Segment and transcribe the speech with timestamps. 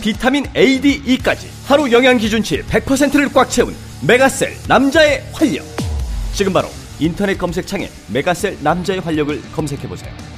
[0.00, 3.74] 비타민 A, D, E까지 하루 영양 기준치 100%를 꽉 채운
[4.06, 5.64] 메가셀 남자의 활력.
[6.32, 6.68] 지금 바로
[7.00, 10.37] 인터넷 검색창에 메가셀 남자의 활력을 검색해 보세요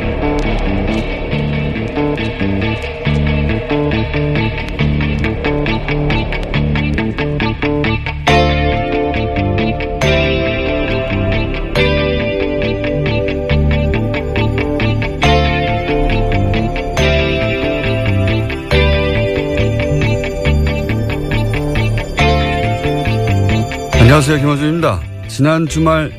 [24.11, 24.39] 안녕하세요.
[24.39, 25.01] 김호준입니다.
[25.29, 26.11] 지난 주말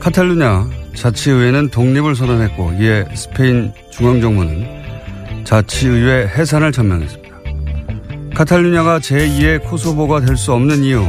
[0.00, 7.36] 카탈루냐 자치의회는 독립을 선언했고 이에 스페인 중앙정부는 자치의회 해산을 전명했습니다.
[8.34, 11.04] 카탈루냐가 제2의 코소보가 될 수 없는 이유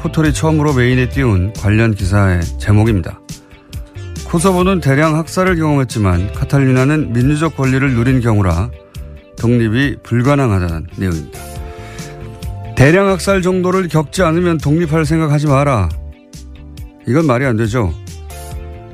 [0.00, 3.20] 포털이 처음으로 메인에 띄운 관련 기사의 제목입니다.
[4.24, 8.70] 코소보는 대량 학살을 경험했지만 카탈루냐는 민주적 권리를 누린 경우라
[9.36, 11.53] 독립이 불가능하다는 내용입니다.
[12.76, 15.88] 대량 학살 정도를 겪지 않으면 독립할 생각하지 마라.
[17.06, 17.92] 이건 말이 안 되죠.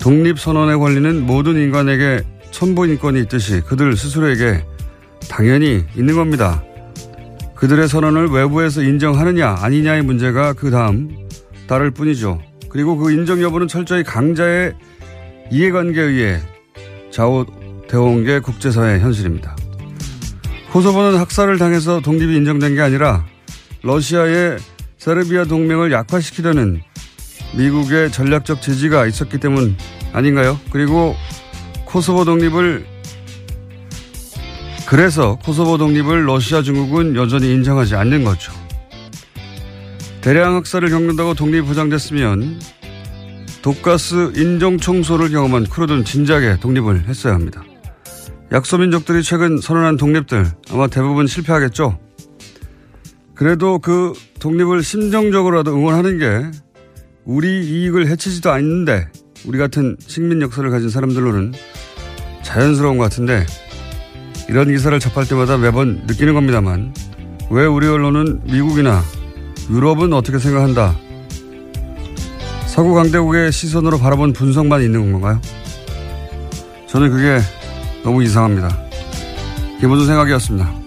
[0.01, 4.65] 독립선언의 권리는 모든 인간에게 천부인권이 있듯이 그들 스스로에게
[5.29, 6.63] 당연히 있는 겁니다.
[7.55, 11.11] 그들의 선언을 외부에서 인정하느냐 아니냐의 문제가 그 다음
[11.67, 12.41] 따를 뿐이죠.
[12.69, 14.75] 그리고 그 인정 여부는 철저히 강자의
[15.51, 16.41] 이해관계에 의해
[17.11, 19.57] 좌우되어 온 게 국제사회의 현실입니다.
[20.73, 23.25] 코소보는 학살을 당해서 독립이 인정된 게 아니라
[23.83, 24.59] 러시아의
[24.99, 26.83] 세르비아 동맹을 약화시키려는
[27.57, 29.77] 미국의 전략적 지지가 있었기 때문
[30.13, 30.59] 아닌가요?
[30.71, 31.17] 그리고
[31.87, 32.87] 코소보 독립을
[34.87, 38.53] 그래서 코소보 독립을 러시아 중국은 여전히 인정하지 않는 거죠.
[40.21, 42.61] 대량 학살을 겪는다고 독립이 보장됐으면
[43.63, 47.63] 독가스 인종 청소를 경험한 크루든 진작에 독립을 했어야 합니다.
[48.53, 51.99] 약소민족들이 최근 선언한 독립들 아마 대부분 실패하겠죠.
[53.41, 56.59] 그래도 그 독립을 심정적으로라도 응원하는 게
[57.25, 59.09] 우리 이익을 해치지도 않는데
[59.47, 61.55] 우리 같은 식민 역사를 가진 사람들로는
[62.43, 63.47] 자연스러운 것 같은데
[64.51, 66.93] 이런 기사를 접할 때마다 매번 느끼는 겁니다만
[67.49, 69.03] 왜 우리 언론은 미국이나
[69.71, 70.95] 유럽은 어떻게 생각한다
[72.67, 75.41] 서구 강대국의 시선으로 바라본 분석만 있는 건가요?
[76.89, 77.39] 저는 그게
[78.05, 78.69] 너무 이상합니다.
[79.81, 80.80] 기본적 생각이었습니다.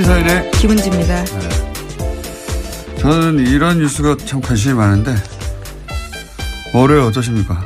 [0.00, 1.24] 시사인의 기분집니다.
[3.00, 5.14] 저는 이런 뉴스가 참 관심이 많은데
[6.72, 7.62] 월요일 어떠십니까?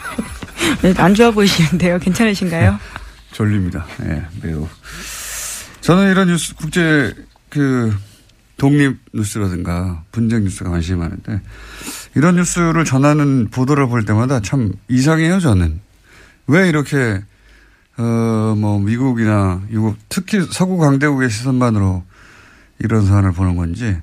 [0.82, 1.98] 네, 안 좋아 보이시는데요.
[1.98, 2.78] 괜찮으신가요?
[3.32, 3.84] 졸립니다.
[4.04, 4.66] 예, 매우.
[5.82, 7.12] 저는 이런 뉴스, 국제,
[7.50, 7.94] 그,
[8.56, 11.42] 독립 뉴스라든가 분쟁 뉴스가 관심이 많은데
[12.14, 15.80] 이런 뉴스를 전하는 보도를 볼 때마다 참 이상해요, 저는.
[16.46, 17.20] 왜 이렇게,
[17.96, 22.02] 어, 뭐, 미국이나 유럽, 특히 서구 강대국의 시선만으로
[22.80, 23.96] 이런 사안을 보는 건지,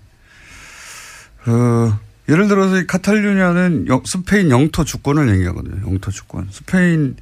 [1.45, 1.99] 어,
[2.29, 5.85] 예를 들어서 이 카탈루냐는 영, 스페인 영토 주권을 얘기하거든요.
[5.85, 6.47] 영토 주권.
[6.51, 7.17] 스페인,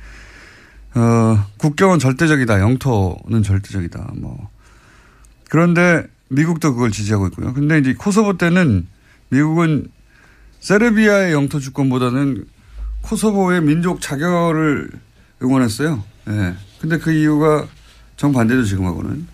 [0.94, 2.60] 어, 국경은 절대적이다.
[2.60, 4.12] 영토는 절대적이다.
[4.18, 4.50] 뭐.
[5.50, 7.54] 그런데 미국도 그걸 지지하고 있고요.
[7.54, 8.86] 근데 이제 코소보 때는
[9.30, 9.88] 미국은
[10.60, 12.46] 세르비아의 영토 주권보다는
[13.02, 14.92] 코소보의 민족 자결을
[15.42, 16.04] 응원했어요.
[16.28, 16.32] 예.
[16.32, 16.56] 네.
[16.80, 17.68] 근데 그 이유가
[18.18, 19.28] 정반대죠, 지금하고는.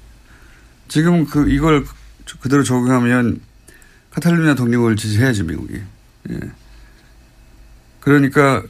[0.88, 1.86] 지금 그, 이걸
[2.40, 3.42] 그대로 적용하면
[4.12, 5.82] 카탈루냐 독립을 지지해야지, 미국이.
[6.30, 6.40] 예.
[8.00, 8.64] 그러니까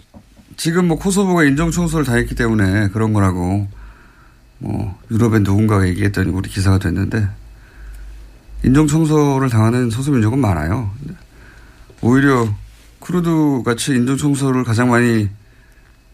[0.58, 3.68] 지금 뭐 코소보가 인정청소를 다 했기 때문에 그런 거라고
[4.60, 7.28] 뭐 유럽의 누군가가 얘기했더니 우리 기사가 됐는데
[8.64, 10.92] 인정청소를 당하는 소수민족은 많아요.
[12.02, 12.48] 오히려
[13.00, 15.30] 쿠르드 같이 인종 청소를 가장 많이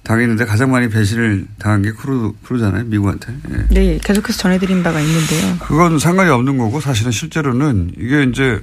[0.04, 2.86] 당했는데 가장 많이 배신을 당한 게 쿠르드, 쿠르잖아요.
[2.86, 3.34] 미국한테.
[3.52, 3.68] 예.
[3.70, 5.58] 네, 계속해서 전해드린 바가 있는데요.
[5.60, 8.62] 그건 상관이 없는 거고 사실은 실제로는 이게 이제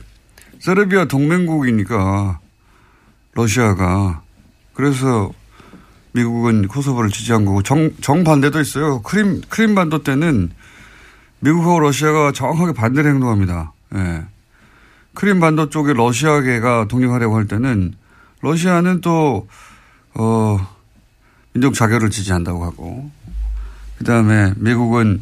[0.59, 2.41] 세르비아 동맹국이니까
[3.35, 4.23] 러시아가
[4.75, 5.31] 그래서
[6.13, 9.03] 미국은 코소보를 지지한 거고 정, 정반대도 있어요.
[9.03, 10.51] 크림, 크림 반도 때는
[11.41, 13.73] 미국하고 러시아가 정확하게 반대를 행동합니다.
[13.95, 14.25] 예.
[15.15, 17.95] 크림 반도 쪽에 러시아계가 독립하려고 할 때는
[18.41, 19.49] 러시아는 또,
[20.15, 20.78] 어,
[21.59, 23.11] 민족 자결을 지지한다고 하고,
[23.99, 25.21] 그 다음에 미국은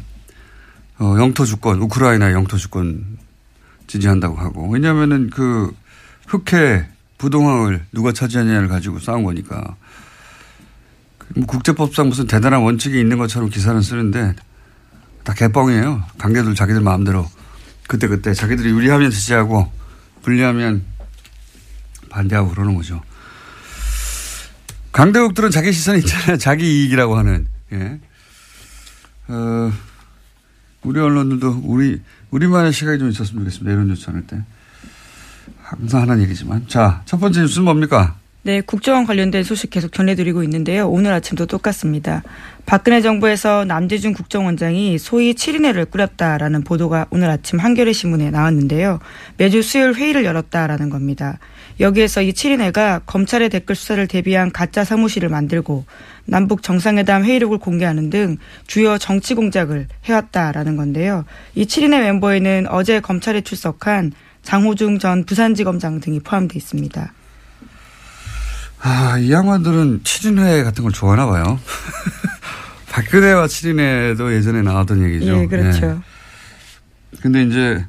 [0.99, 3.17] 어, 영토 주권, 우크라이나 영토 주권
[3.87, 5.75] 지지한다고 하고, 왜냐면은 그
[6.27, 6.85] 흑해
[7.17, 9.75] 부동항을 누가 차지하냐를 가지고 싸운 거니까.
[11.35, 14.35] 뭐 국제법상 무슨 대단한 원칙이 있는 것처럼 기사는 쓰는데
[15.23, 16.03] 다 개뻥이에요.
[16.19, 17.27] 관계들 자기들 마음대로
[17.87, 19.71] 그때 그때 자기들이 유리하면 지지하고
[20.21, 20.83] 불리하면
[22.09, 23.01] 반대하고 그러는 거죠.
[24.97, 26.37] 강대국들은 자기 시선이 있잖아요.
[26.41, 27.45] 자기 이익이라고 하는.
[27.71, 27.99] 예.
[29.27, 29.71] 어,
[30.81, 32.01] 우리 언론들도 우리,
[32.31, 33.71] 우리만의 시각이 좀 있었으면 좋겠습니다.
[33.71, 34.41] 이런 뉴스 전할 때.
[35.61, 36.67] 항상 하는 얘기지만.
[36.67, 38.15] 자, 첫 번째 뉴스는 뭡니까?
[38.47, 40.87] 네, 국정원 관련된 소식 계속 전해드리고 있는데요.
[40.87, 42.23] 오늘 아침도 똑같습니다.
[42.65, 48.99] 박근혜 정부에서 남재준 국정원장이 소위 7인회를 꾸렸다라는 보도가 오늘 아침 한겨레 신문에 나왔는데요.
[49.35, 51.39] 매주 수요일 회의를 열었다라는 겁니다.
[51.81, 55.83] 여기에서 이 7인회가 검찰의 댓글 수사를 대비한 가짜 사무실을 만들고
[56.23, 61.25] 남북 정상회담 회의록을 공개하는 등 주요 정치 공작을 해왔다라는 건데요.
[61.53, 67.11] 이 7인회 멤버에는 어제 검찰에 출석한 장호중 전 부산지검장 등이 포함되어 있습니다.
[68.79, 71.59] 아, 이 양반들은 7인회 같은 걸 좋아하나 봐요.
[72.91, 75.41] 박근혜와 7인회도 예전에 나왔던 얘기죠.
[75.41, 75.85] 예, 그렇죠.
[75.87, 75.97] 네.
[77.21, 77.85] 근데 이제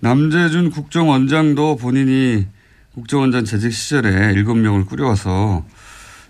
[0.00, 2.46] 남재준 국정원장도 본인이
[2.94, 5.64] 국정원장 재직 시절에 7명을 꾸려와서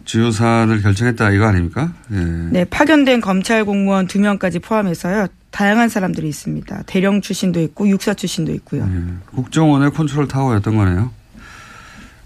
[0.04, 1.92] 주요 사안을 결정했다 이거 아닙니까?
[2.12, 2.16] 예.
[2.16, 5.26] 네, 파견된 검찰 공무원 2명까지 포함해서요.
[5.50, 6.84] 다양한 사람들이 있습니다.
[6.86, 8.88] 대령 출신도 있고 육사 출신도 있고요.
[8.90, 9.34] 예.
[9.36, 11.10] 국정원의 컨트롤 타워였던 거네요.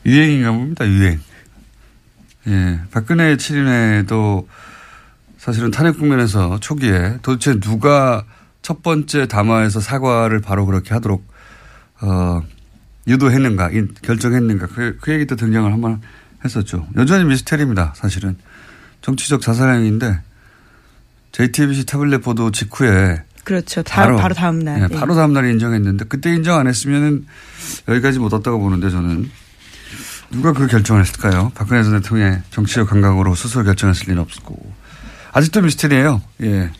[0.06, 0.86] 유행인가 봅니다.
[0.86, 1.20] 유행.
[2.48, 4.46] 예, 박근혜 7인회도
[5.38, 8.24] 사실은 탄핵 국면에서 초기에 도대체 누가
[8.62, 11.24] 첫 번째 담화에서 사과를 바로 그렇게 하도록
[12.00, 12.42] 어,
[13.06, 13.70] 유도했는가,
[14.02, 16.00] 결정했는가 그, 그 얘기 때 등장을 한번
[16.44, 16.86] 했었죠.
[16.96, 17.94] 여전히 미스테리입니다.
[17.96, 18.36] 사실은
[19.00, 20.20] 정치적 자살행위인데
[21.32, 23.82] JTBC 타블렛 보도 직후에 그렇죠.
[23.82, 24.81] 바로, 바로 다음 날.
[24.81, 27.26] 네, 바로 다음 날에 인정했는데 그때 인정 안 했으면은
[27.88, 29.28] 여기까지 못 왔다고 보는데 저는
[30.32, 31.53] 누가 그 결정을 했을까요?
[31.55, 34.72] 박근혜 전 대통령의 정치적 감각으로 스스로 결정했을 리는 없을 거고.
[35.32, 36.22] 아직도 미스테리예요.
[36.43, 36.70] 예.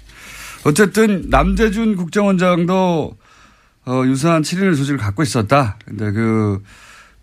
[0.65, 3.17] 어쨌든 남재준 국정원장도
[3.85, 5.77] 어, 유사한 7인의 조직을 갖고 있었다.
[5.85, 6.63] 근데 그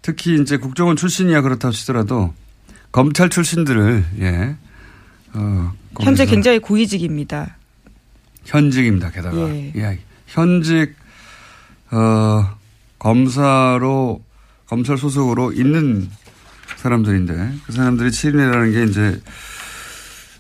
[0.01, 2.33] 특히 이제 국정원 출신이야 그렇다고 치더라도
[2.91, 4.55] 검찰 출신들을 예.
[5.33, 7.57] 어, 현재 굉장히 고위직입니다.
[8.45, 9.12] 현직입니다.
[9.12, 9.71] 게다가 예.
[9.75, 10.00] 예.
[10.27, 10.95] 현직
[11.91, 12.55] 어,
[13.00, 14.21] 검사로
[14.69, 16.09] 검찰 소속으로 있는
[16.79, 19.21] 사람들인데 그 사람들이 7인이라는 게 이제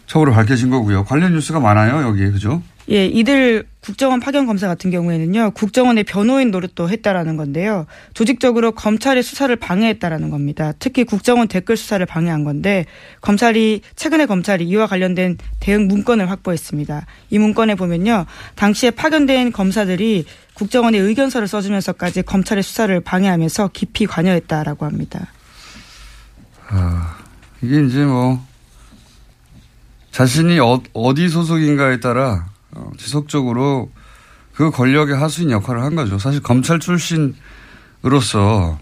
[0.07, 1.03] 처음으로 밝혀진 거고요.
[1.05, 2.31] 관련 뉴스가 많아요, 여기에.
[2.31, 2.63] 그죠?
[2.89, 7.85] 예, 이들 국정원 파견 검사 같은 경우에는요, 국정원의 변호인 노릇도 했다라는 건데요.
[8.15, 10.73] 조직적으로 검찰의 수사를 방해했다라는 겁니다.
[10.79, 12.85] 특히 국정원 댓글 수사를 방해한 건데,
[13.21, 17.05] 검찰이, 최근에 검찰이 이와 관련된 대응 문건을 확보했습니다.
[17.29, 25.27] 이 문건에 보면요, 당시에 파견된 검사들이 국정원의 의견서를 써주면서까지 검찰의 수사를 방해하면서 깊이 관여했다라고 합니다.
[26.69, 27.15] 아,
[27.61, 28.45] 이게 이제 뭐,
[30.11, 30.81] 자신이 어,
[31.15, 33.91] 디 소속인가에 따라 어, 지속적으로
[34.53, 36.19] 그 권력의 하수인 역할을 한 거죠.
[36.19, 38.79] 사실 검찰 출신으로서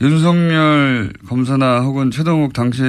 [0.00, 2.82] 윤석열 검사나 혹은 최동욱 당시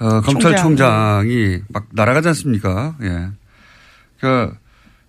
[0.00, 2.96] 어, 검찰총장이 막 날아가지 않습니까?
[3.02, 3.28] 예.
[4.18, 4.56] 그러니까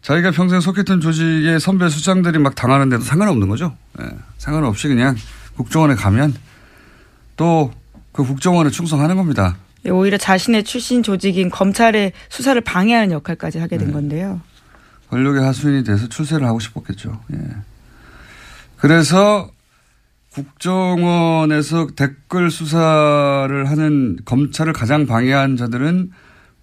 [0.02, 3.76] 자기가 평생 속했던 조직의 선배 수장들이 막 당하는데도 상관없는 거죠.
[4.02, 4.06] 예.
[4.38, 5.16] 상관없이 그냥
[5.56, 6.36] 국정원에 가면
[7.36, 7.72] 또
[8.12, 9.58] 그 국정원에 충성하는 겁니다.
[9.86, 13.94] 예, 오히려 자신의 출신 조직인 검찰의 수사를 방해하는 역할까지 하게 된 네.
[13.94, 14.42] 건데요.
[15.10, 17.20] 권력의 하수인이 돼서 출세를 하고 싶었겠죠.
[17.34, 17.38] 예.
[18.78, 19.52] 그래서
[20.34, 26.12] 국정원에서 댓글 수사를 하는 검찰을 가장 방해한 자들은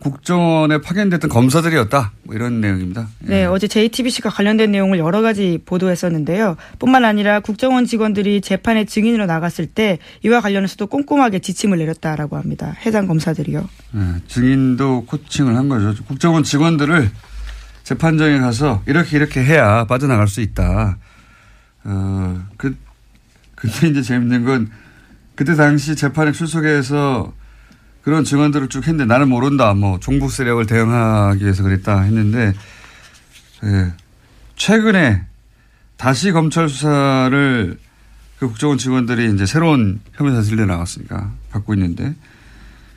[0.01, 2.13] 국정원에 파견됐던 검사들이었다.
[2.25, 3.09] 뭐 이런 내용입니다.
[3.25, 3.29] 예.
[3.29, 6.57] 네, 어제 JTBC가 관련된 내용을 여러 가지 보도했었는데요.
[6.79, 12.75] 뿐만 아니라 국정원 직원들이 재판에 증인으로 나갔을 때 이와 관련해서도 꼼꼼하게 지침을 내렸다라고 합니다.
[12.85, 13.69] 해당 검사들이요.
[13.97, 15.95] 예, 증인도 코칭을 한 거죠.
[16.05, 17.11] 국정원 직원들을
[17.85, 20.99] 재판장에 가서 이렇게 이렇게 해야 빠져나갈 수 있다.
[21.85, 22.77] 어, 그,
[23.55, 24.71] 근데 이제 재밌는 건
[25.35, 27.33] 그때 당시 재판에 출석해서
[28.07, 29.75] 그런 증언들을 쭉 했는데 나는 모른다.
[29.75, 32.55] 뭐 종북 세력을 대응하기 위해서 그랬다 했는데
[33.65, 33.93] 예,
[34.55, 35.25] 최근에
[35.97, 37.77] 다시 검찰 수사를
[38.39, 42.15] 그 국정원 직원들이 이제 새로운 혐의 사실로 나왔으니까 갖고 있는데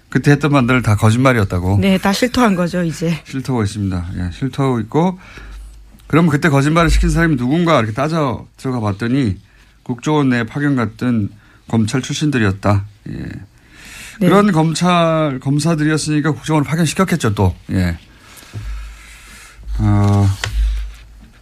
[0.10, 3.20] 그때 했던 말들 다 거짓말이었다고 네, 다 실토한 거죠, 이제.
[3.25, 4.10] 실토하고 있습니다.
[4.16, 5.18] 예, 실토하고 있고
[6.06, 9.39] 그럼 그때 거짓말을 시킨 사람이 누군가 이렇게 따져 들어가 봤더니
[9.82, 11.30] 국정원 내에 파견 갔던
[11.68, 12.86] 검찰 출신들이었다.
[13.10, 13.49] 예.
[14.20, 14.28] 네.
[14.28, 17.56] 그런 검찰 검사들이었으니까 국정원을 파견시켰겠죠 또.
[17.72, 17.98] 예.
[19.80, 20.28] 어,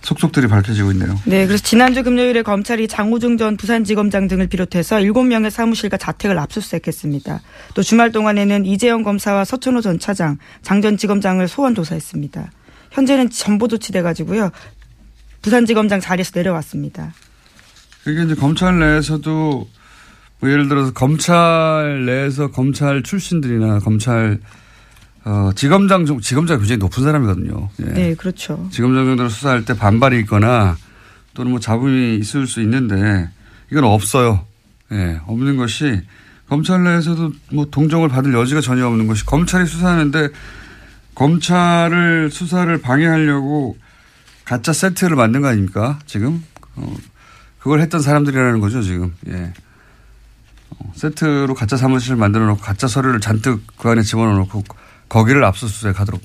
[0.01, 1.19] 속속들이 밝혀지고 있네요.
[1.25, 7.41] 네, 그래서 지난주 금요일에 검찰이 장우중 전 부산지검장 등을 비롯해서 7명의 사무실과 자택을 압수수색했습니다.
[7.73, 12.51] 또 주말 동안에는 이재영 검사와 서천호 전 차장, 장 전 지검장을 소환 조사했습니다.
[12.91, 14.51] 현재는 전보 조치돼 가지고요.
[15.41, 17.13] 부산지검장 자리에서 내려왔습니다.
[18.03, 19.67] 그게 이제 검찰 내에서도
[20.39, 24.39] 뭐 예를 들어서 검찰 내에서 검찰 출신들이나 검찰
[25.25, 27.69] 어, 지검장 중 지검장 굉장히 높은 사람이거든요.
[27.81, 27.85] 예.
[27.85, 28.67] 네, 그렇죠.
[28.71, 30.77] 지검장 정도로 수사할 때 반발이 있거나
[31.33, 33.29] 또는 뭐 잡음이 있을 수 있는데
[33.71, 34.45] 이건 없어요.
[34.91, 36.01] 예, 없는 것이
[36.47, 40.29] 검찰 내에서도 뭐 동정을 받을 여지가 전혀 없는 것이 검찰이 수사하는데
[41.13, 43.77] 검찰을 수사를 방해하려고
[44.45, 45.99] 가짜 세트를 만든 거 아닙니까?
[46.05, 46.41] 지금
[46.75, 46.95] 어,
[47.59, 49.13] 그걸 했던 사람들이라는 거죠 지금.
[49.27, 49.51] 예.
[50.79, 54.63] 어, 세트로 가짜 사무실을 만들어 놓고 가짜 서류를 잔뜩 그 안에 집어넣어 놓고
[55.09, 56.21] 거기를 압수수색 하도록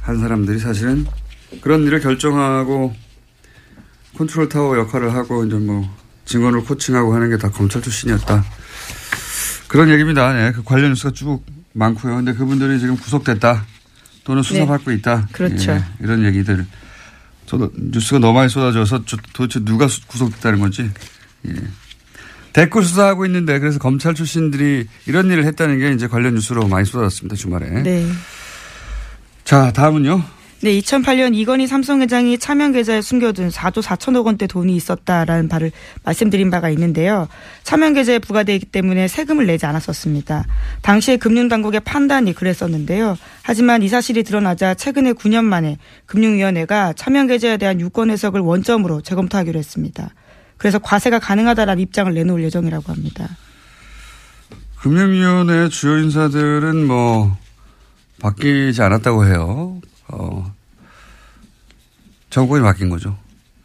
[0.00, 1.06] 한 사람들이 사실은
[1.60, 2.94] 그런 일을 결정하고
[4.16, 5.88] 컨트롤 타워 역할을 하고 이제 뭐
[6.24, 8.44] 증언을 코칭하고 하는 게 다 검찰 출신이었다.
[9.68, 10.46] 그런 얘기입니다.
[10.46, 11.44] 예, 그 관련 뉴스가 쭉
[11.74, 12.16] 많고요.
[12.16, 13.64] 근데 그분들이 지금 구속됐다.
[14.24, 15.28] 또는 수사받고 있다.
[15.32, 15.72] 그렇죠.
[15.72, 16.66] 예, 이런 얘기들.
[17.46, 20.90] 저도 뉴스가 너무 많이 쏟아져서 저- 도대체 누가 수- 구속됐다는 건지.
[21.48, 21.54] 예.
[22.52, 27.36] 댓글 수사하고 있는데 그래서 검찰 출신들이 이런 일을 했다는 게 이제 관련 뉴스로 많이 쏟아졌습니다.
[27.36, 27.82] 주말에.
[27.82, 28.06] 네.
[29.44, 30.22] 자, 다음은요.
[30.60, 35.70] 네, 2008년 이건희 삼성 회장이 차명 계좌에 숨겨둔 4조 4천억 원대 돈이 있었다라는 바를
[36.02, 37.28] 말씀드린 바가 있는데요.
[37.62, 40.46] 차명 계좌에 부과되기 때문에 세금을 내지 않았었습니다.
[40.82, 43.16] 당시에 금융당국의 판단이 그랬었는데요.
[43.42, 49.56] 하지만 이 사실이 드러나자 최근에 9년 만에 금융위원회가 차명 계좌에 대한 유권 해석을 원점으로 재검토하기로
[49.60, 50.10] 했습니다.
[50.58, 53.28] 그래서 과세가 가능하다라는 입장을 내놓을 예정이라고 합니다.
[54.80, 57.36] 금융위원회 주요 인사들은 뭐
[58.20, 59.80] 바뀌지 않았다고 해요.
[60.08, 60.54] 어,
[62.30, 63.16] 정권이 바뀐 거죠.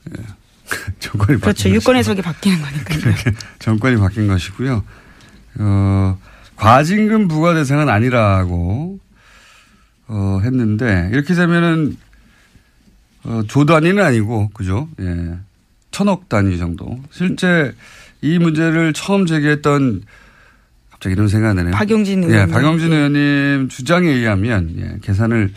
[0.10, 0.24] 예.
[1.00, 1.70] 정권이 그렇죠.
[1.70, 1.96] 유권.
[1.96, 3.16] 해석이 바뀌는 거니까요.
[3.60, 4.84] 정권이 바뀐 것이고요.
[5.60, 6.18] 어,
[6.56, 9.00] 과징금 부과 대상은 아니라고
[10.08, 11.98] 어, 했는데 이렇게 되면은
[13.26, 14.90] 어, 조 단위는 아니고 그죠?
[15.00, 15.38] 예.
[15.94, 17.00] 천억 단위 정도.
[17.12, 17.74] 실제
[18.22, 20.02] 이 문제를 처음 제기했던
[20.90, 21.74] 갑자기 이런 생각이 나네요.
[21.74, 22.54] 박용진 예, 의원님.
[22.54, 25.54] 박영진 의원님 주장에 의하면 예, 계산을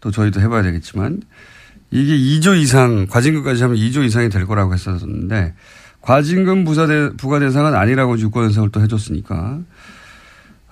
[0.00, 1.20] 또 저희도 해봐야 되겠지만
[1.90, 5.54] 이게 2조 이상 과징금까지 하면 2조 이상이 될 거라고 했었는데
[6.02, 9.58] 과징금 부사 대, 부과 대상은 아니라고 유권 해석을 또 해줬으니까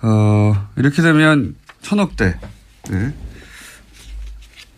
[0.00, 2.38] 어 이렇게 되면 천억대
[2.92, 3.14] 예.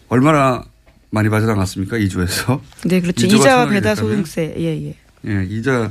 [0.08, 0.64] 얼마나
[1.10, 3.26] 많이 빠져나 갔습니까 2조에서 네, 그렇죠.
[3.68, 4.16] 배다 됐다면?
[4.16, 4.54] 소득세.
[4.58, 4.94] 예, 예.
[5.26, 5.90] 예, 이자,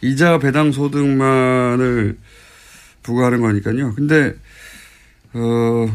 [0.00, 2.16] 이자 배당 소득만을
[3.02, 3.94] 부과하는 거니까요.
[3.94, 4.34] 근데,
[5.32, 5.86] 어,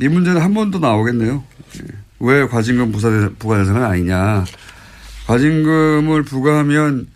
[0.00, 1.44] 이 문제는 한 번 더 나오겠네요.
[1.82, 1.86] 예.
[2.20, 2.92] 왜 과징금
[3.38, 4.44] 부과 대상은 아니냐.
[5.26, 7.08] 과징금을 부과하면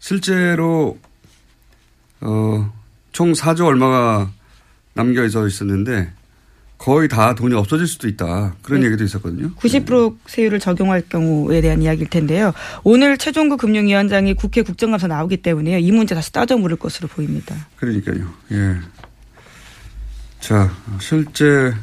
[0.00, 0.98] 실제로,
[2.20, 2.72] 어,
[3.12, 4.30] 총 4조 얼마가
[4.94, 6.10] 남겨져 있었는데
[6.78, 8.54] 거의 다 돈이 없어질 수도 있다.
[8.62, 8.86] 그런 네.
[8.86, 9.50] 얘기도 있었거든요.
[9.56, 12.52] 90% 세율을 적용할 경우에 대한 이야기일 텐데요.
[12.84, 15.78] 오늘 최종구 금융위원장이 국회 국정감사 나오기 때문에요.
[15.78, 17.54] 이 문제 다시 따져 물을 것으로 보입니다.
[17.76, 18.32] 그러니까요.
[18.52, 18.76] 예.
[20.38, 21.74] 자, 실제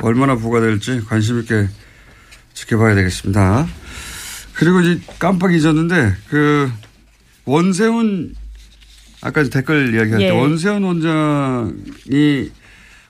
[0.00, 1.68] 얼마나 부과될지 관심 있게
[2.54, 3.66] 지켜봐야 되겠습니다.
[4.54, 6.70] 그리고 이제 깜빡 잊었는데 그
[7.44, 8.34] 원세훈
[9.22, 10.30] 아까 댓글 이야기할 때 예.
[10.30, 12.50] 원세훈 원장이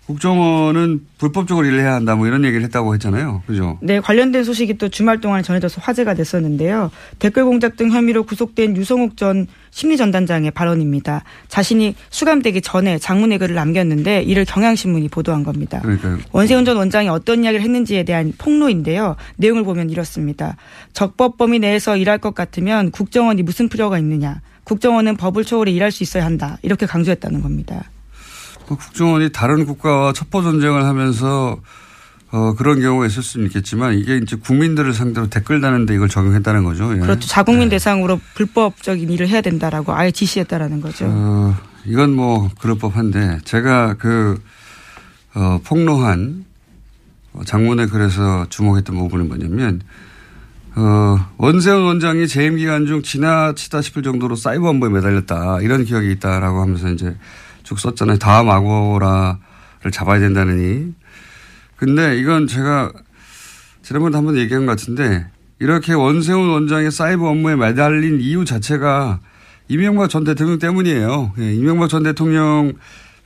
[0.06, 3.42] 국정원은 불법적으로 일을 해야 한다 뭐 이런 얘기를 했다고 했잖아요.
[3.46, 3.78] 그죠?
[3.82, 6.92] 네, 관련된 소식이 또 주말 동안 전해져서 화제가 됐었는데요.
[7.18, 11.24] 댓글 공작 등 혐의로 구속된 유성욱 전 심리전단장의 발언입니다.
[11.48, 15.80] 자신이 수감되기 전에 장문의 글을 남겼는데 이를 경향신문이 보도한 겁니다.
[15.80, 16.18] 그러니까요.
[16.30, 19.16] 원세훈 전 원장이 어떤 이야기를 했는지에 대한 폭로인데요.
[19.36, 20.56] 내용을 보면 이렇습니다.
[20.92, 24.40] 적법 범위 내에서 일할 것 같으면 국정원이 무슨 필요가 있느냐.
[24.64, 26.58] 국정원은 법을 초월해 일할 수 있어야 한다.
[26.62, 27.90] 이렇게 강조했다는 겁니다.
[28.68, 31.58] 뭐 국정원이 다른 국가와 첩보 전쟁을 하면서
[32.32, 36.92] 어, 그런 경우가 있을 수는 있겠지만 이게 이제 국민들을 상대로 댓글 다는데 이걸 적용했다는 거죠.
[36.96, 36.98] 예.
[36.98, 37.28] 그렇죠.
[37.28, 41.06] 자국민 대상으로 불법적인 일을 해야 된다라고 아예 지시했다라는 거죠.
[41.08, 44.40] 어, 이건 뭐 그럴 법한데 제가 그
[45.34, 46.44] 어, 폭로한
[47.32, 49.80] 어, 장문에 그래서 주목했던 부분은 뭐냐면
[50.74, 56.60] 어, 원세훈 원장이 재임 기간 중 지나치다 싶을 정도로 사이버 업무에 매달렸다 이런 기억이 있다라고
[56.60, 57.16] 하면서 이제
[57.66, 58.18] 쭉 썼잖아요.
[58.18, 60.94] 다음 아고라를 잡아야 된다느니.
[61.74, 62.92] 근데 이건 제가
[63.82, 65.26] 지난번에 한번 얘기한 것 같은데
[65.58, 69.18] 이렇게 원세훈 원장의 사이버 업무에 매달린 이유 자체가
[69.68, 71.32] 이명박 전 대통령 때문이에요.
[71.38, 72.72] 예, 이명박 전 대통령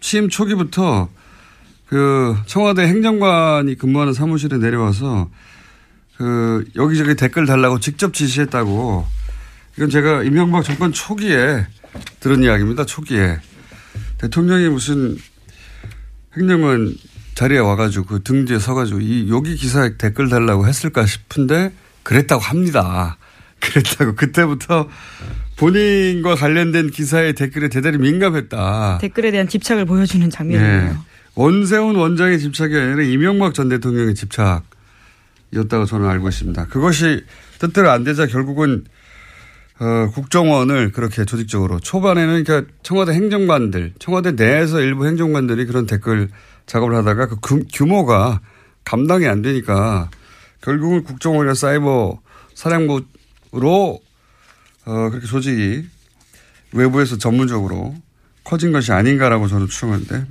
[0.01, 1.11] 취임 초기부터
[1.87, 5.29] 그 청와대 행정관이 근무하는 사무실에 내려와서
[6.17, 9.07] 그 여기저기 댓글 달라고 직접 지시했다고
[9.77, 11.67] 이건 제가 이명박 정권 초기에
[12.21, 12.87] 들은 이야기입니다.
[12.87, 13.39] 초기에
[14.21, 15.17] 대통령이 무슨
[16.37, 16.95] 행정관
[17.35, 21.73] 자리에 와가지고 그 등 뒤에 서가지고 이 여기 기사에 댓글 달라고 했을까 싶은데
[22.03, 23.17] 그랬다고 합니다.
[23.61, 24.89] 그랬다고 그때부터
[25.57, 28.99] 본인과 관련된 기사의 댓글에 대단히 민감했다.
[29.01, 30.93] 댓글에 대한 집착을 보여주는 장면이에요.
[30.93, 30.97] 네.
[31.35, 36.67] 원세훈 원장의 집착이 아니라 이명박 전 대통령의 집착이었다고 저는 알고 있습니다.
[36.67, 37.25] 그것이
[37.59, 38.85] 뜻대로 안 되자 결국은
[39.81, 46.29] 어, 국정원을 그렇게 조직적으로 초반에는 그러니까 청와대 행정관들, 청와대 내에서 일부 행정관들이 그런 댓글
[46.67, 48.41] 작업을 하다가 그 규- 규모가
[48.85, 50.11] 감당이 안 되니까
[50.61, 52.21] 결국은 국정원이나 사이버
[52.55, 54.01] 사령부로
[54.85, 55.87] 어, 그렇게 조직이
[56.73, 57.95] 외부에서 전문적으로
[58.45, 60.27] 커진 것이 아닌가라고 저는 추정하는데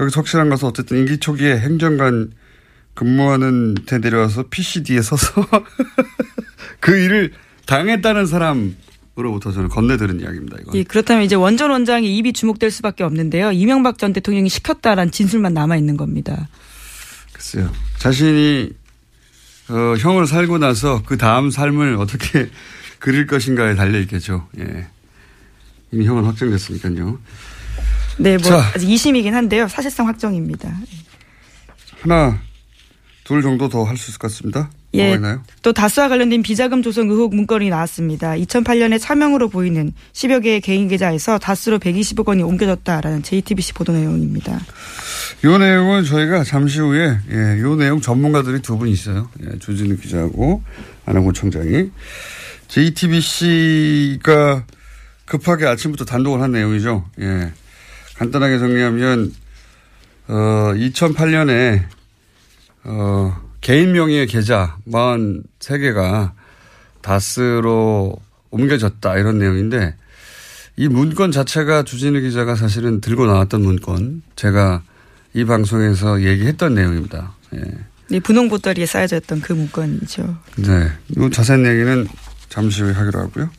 [0.00, 2.32] 여기서 확실한 것은 어쨌든 임기 초기에 행정관
[2.94, 5.46] 근무하는 데 내려와서 PCD에 서서
[6.80, 7.32] 그 일을
[7.66, 8.76] 당했다는 사람
[9.18, 10.56] 으로부터 저는 건네들은 이야기입니다.
[10.62, 10.74] 이건.
[10.74, 13.52] 예, 그렇다면 이제 원전 원장의 입이 주목될 수밖에 없는데요.
[13.52, 16.48] 이명박 전 대통령이 시켰다라는 진술만 남아 있는 겁니다.
[17.32, 17.70] 글쎄요.
[17.98, 18.70] 자신이
[19.68, 22.48] 어, 형을 살고 나서 그 다음 삶을 어떻게
[23.00, 24.48] 그릴 것인가에 달려 있겠죠.
[24.58, 24.86] 예.
[25.92, 27.18] 이미 형은 확정됐으니까요.
[28.18, 28.72] 네, 뭐 자.
[28.74, 29.68] 아직 2심이긴 한데요.
[29.68, 30.74] 사실상 확정입니다.
[32.00, 32.40] 하나,
[33.24, 34.70] 둘 정도 더 할 수 있을 것 같습니다.
[34.94, 35.02] 예.
[35.04, 35.42] 뭐가 있나요?
[35.62, 38.32] 또 다스와 관련된 비자금 조성 의혹 문건이 나왔습니다.
[38.32, 44.60] 2008년에 차명으로 보이는 10여 개의 개인 계좌에서 다스로 120억 원이 옮겨졌다라는 JTBC 보도 내용입니다.
[45.44, 49.28] 이 내용은 저희가 잠시 후에 예, 이 내용 전문가들이 두 분 있어요.
[49.44, 50.62] 예, 조진우 기자하고
[51.06, 51.90] 안홍구 총장이
[52.68, 54.64] JTBC가
[55.24, 57.04] 급하게 아침부터 단독을 한 내용이죠.
[57.20, 57.52] 예.
[58.16, 59.32] 간단하게 정리하면
[60.28, 61.82] 어 2008년에
[62.84, 66.32] 어 개인 명의의 계좌 43개가
[67.00, 68.14] 다스로
[68.50, 69.94] 옮겨졌다 이런 내용인데
[70.76, 74.82] 이 문건 자체가 주진우 기자가 사실은 들고 나왔던 문건 제가
[75.32, 77.34] 이 방송에서 얘기했던 내용입니다.
[77.54, 77.60] 예.
[78.10, 80.36] 네, 분홍 보따리에 쌓여져 있던 그 문건이죠.
[80.56, 80.90] 네.
[81.08, 82.06] 이 자세한 얘기는
[82.48, 83.50] 잠시 후에 하기로 하고요.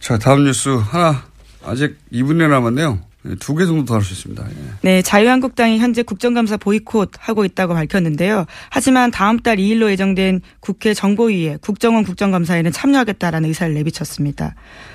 [0.00, 1.24] 자, 다음 뉴스 하나
[1.64, 3.00] 아직 2분이 남았네요.
[3.40, 4.44] 두 개 정도 더 할 수 있습니다.
[4.48, 4.54] 예.
[4.82, 8.46] 네, 자유한국당이 현재 국정감사 보이콧 하고 있다고 밝혔는데요.
[8.70, 14.54] 하지만 다음 달 2일로 예정된 국회 정보위에 국정원 국정감사에는 참여하겠다라는 의사를 내비쳤습니다.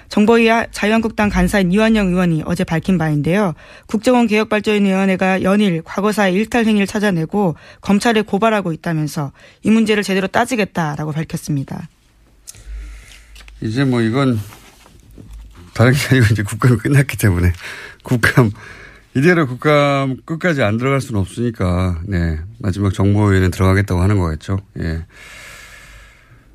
[0.10, 3.54] 정보위 자유한국당 간사인 이완영 의원이 어제 밝힌 바인데요.
[3.88, 9.32] 국정원 개혁발전위원회가 연일 과거사의 일탈 행위를 찾아내고 검찰에 고발하고 있다면서
[9.64, 11.88] 이 문제를 제대로 따지겠다라고 밝혔습니다.
[13.62, 14.40] 이제 뭐 이건
[15.74, 17.54] 다른 게 아니고 이제 국감이 끝났기 때문에
[18.04, 18.52] 국감
[19.16, 24.60] 이대로 국감 끝까지 안 들어갈 수는 없으니까 네 마지막 정보위에는 들어가겠다고 하는 거겠죠.
[24.80, 25.06] 예.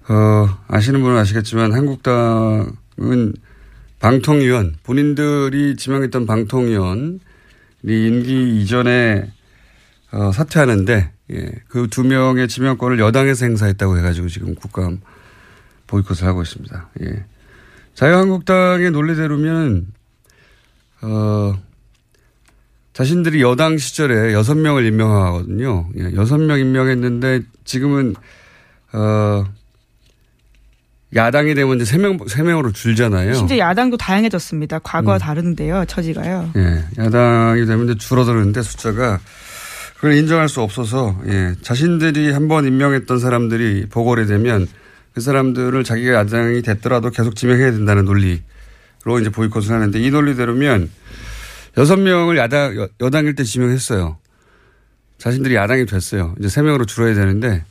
[0.08, 3.34] 어 아시는 분은 아시겠지만 한국당은
[3.98, 7.18] 방통위원 본인들이 지명했던 방통위원이
[7.84, 9.32] 임기 이전에
[10.12, 15.00] 어, 사퇴하는데 예, 그 두 명의 지명권을 여당에서 행사했다고 해가지고 지금 국감
[15.88, 16.88] 보이콧을 하고 있습니다.
[17.02, 17.24] 예.
[17.96, 19.86] 자유한국당의 논리대로면
[21.02, 21.54] 어,
[22.92, 25.88] 자신들이 여당 시절에 여섯 명을 임명하거든요.
[25.98, 28.14] 예, 여섯 명 임명했는데 지금은
[28.92, 29.44] 어,
[31.14, 33.34] 야당이 되면 이제 세 명, 세 명으로 줄잖아요.
[33.34, 34.78] 심지어 야당도 다양해졌습니다.
[34.80, 35.18] 과거와 음.
[35.18, 36.50] 다른데요, 처지가요.
[36.56, 39.20] 예, 야당이 되면 이제 줄어드는데 숫자가
[39.96, 44.66] 그걸 인정할 수 없어서 예, 자신들이 한 번 임명했던 사람들이 보궐이 되면
[45.16, 50.90] 그 사람들을 자기가 야당이 됐더라도 계속 지명해야 된다는 논리로 이제 보이콧을 하는데 이 논리대로면
[51.78, 54.18] 여섯 명을 야당 여, 여당일 때 지명했어요.
[55.16, 56.34] 자신들이 야당이 됐어요.
[56.38, 57.64] 이제 세 명으로 줄어야 되는데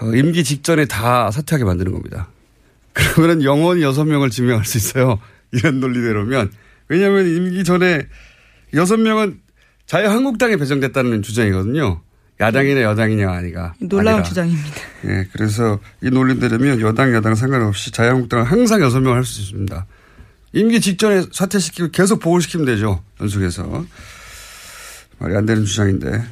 [0.00, 2.30] 어, 임기 직전에 다 사퇴하게 만드는 겁니다.
[2.94, 5.20] 그러면은 영원히 여섯 명을 지명할 수 있어요.
[5.52, 6.50] 이런 논리대로면
[6.88, 8.06] 왜냐하면 임기 전에
[8.72, 9.38] 여섯 명은
[9.84, 12.00] 자유한국당에 배정됐다는 주장이거든요.
[12.40, 13.74] 야당이냐 여당이냐 아니가.
[13.80, 14.22] 놀라운 아니라.
[14.28, 14.70] 주장입니다.
[15.06, 19.86] 예, 그래서 이 논리대로면 여당 여당 상관없이 자유한국당은 항상 여섯 명을 할 수 있습니다.
[20.52, 23.02] 임기 직전에 사퇴시키고 계속 보궐시키면 되죠.
[23.20, 23.84] 연속해서.
[25.18, 26.24] 말이 안 되는 주장인데.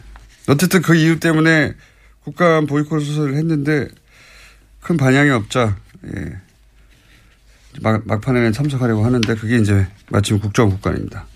[0.49, 1.75] 어쨌든 그 이유 때문에
[2.23, 3.89] 국감 보이콧을 했는데
[4.81, 6.37] 큰 반향이 없자, 예.
[7.83, 11.27] 막, 막판에는 참석하려고 하는데 그게 이제 마침 국정국관입니다.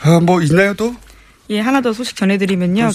[0.00, 0.96] 아, 뭐 있나요 또?
[1.50, 2.90] 예, 하나 더 소식 전해드리면요.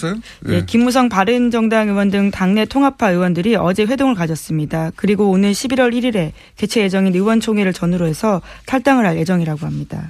[0.49, 0.65] 예, 예.
[0.65, 4.91] 김무성 바른정당 의원 등 당내 통합파 의원들이 어제 회동을 가졌습니다.
[4.95, 10.09] 그리고 오늘 11월 1일에 개최 예정인 의원총회를 전후로 해서 탈당을 할 예정이라고 합니다.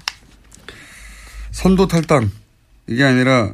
[1.52, 2.32] 선도 탈당.
[2.88, 3.54] 이게 아니라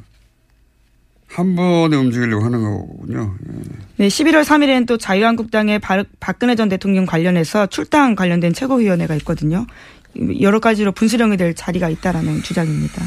[1.28, 3.36] 한 번에 움직이려고 하는 거군요.
[3.50, 3.62] 예.
[3.97, 9.67] 네, 11월 3일에는 또 자유한국당의 바- 박근혜 전 대통령 관련해서 출당 관련된 최고위원회가 있거든요.
[10.41, 13.04] 여러 가지로 분수령이 될 자리가 있다라는 주장입니다.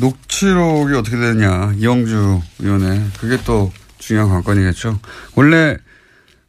[0.00, 1.72] 녹취록이 어떻게 되느냐.
[1.76, 3.02] 이영주 의원의.
[3.18, 4.98] 그게 또 중요한 관건이겠죠.
[5.36, 5.76] 원래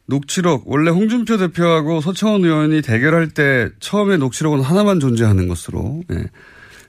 [0.06, 6.26] 녹취록, 원래 홍준표 대표하고 서청원 의원이 대결할 때 처음에 녹취록은 하나만 존재하는 것으로, 예.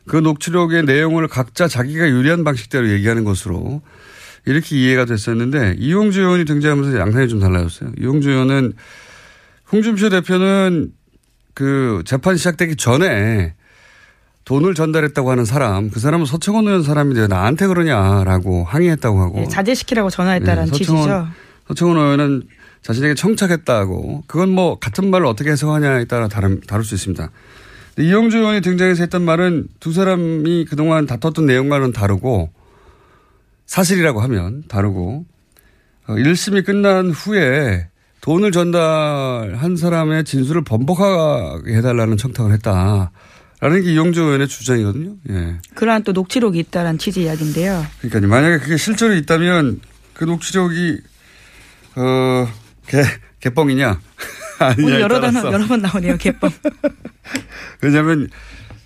[0.08, 3.82] 그 녹취록의 내용을 각자 자기가 유리한 방식대로 얘기하는 것으로
[4.46, 7.92] 이렇게 이해가 됐었는데 이용주 의원이 등장하면서 양상이 좀 달라졌어요.
[8.00, 8.74] 이용주 의원은
[9.72, 10.94] 홍준표 대표는
[11.54, 13.56] 그 재판 시작되기 전에
[14.48, 19.42] 돈을 전달했다고 하는 사람, 그 사람은 서청원 의원 사람인데 왜 나한테 그러냐라고 항의했다고 하고.
[19.42, 20.98] 예, 자제시키라고 전화했다라는 네, 취지죠.
[20.98, 21.32] 서청원,
[21.68, 22.44] 서청원 의원은
[22.82, 24.24] 자신에게 청착했다고.
[24.26, 27.30] 그건 뭐 같은 말을 어떻게 해석하냐에 따라 다름, 다를 수 있습니다.
[28.00, 32.50] 이용주 의원이 등장해서 했던 말은 두 사람이 그동안 다퉜던 내용과는 다르고
[33.66, 35.26] 사실이라고 하면 다르고
[36.08, 37.90] 어, 1심이 끝난 후에
[38.22, 43.12] 돈을 전달한 사람의 진술을 번복하게 해달라는 청탁을 했다.
[43.60, 45.16] 라는 게 이용주 의원의 주장이거든요.
[45.30, 45.58] 예.
[45.74, 47.86] 그러한 또 녹취록이 있다라는 취지 이야기인데요.
[48.02, 49.82] 그러니까 만약에 그게 실제로 있다면
[50.14, 51.00] 그 녹취록이
[51.96, 52.48] 어
[52.86, 53.02] 개,
[53.40, 54.00] 개뻥이냐
[54.78, 56.18] 오늘 여러 번 따라서 여러 번 나오네요.
[56.18, 56.52] 개뻥.
[57.82, 58.30] 왜냐하면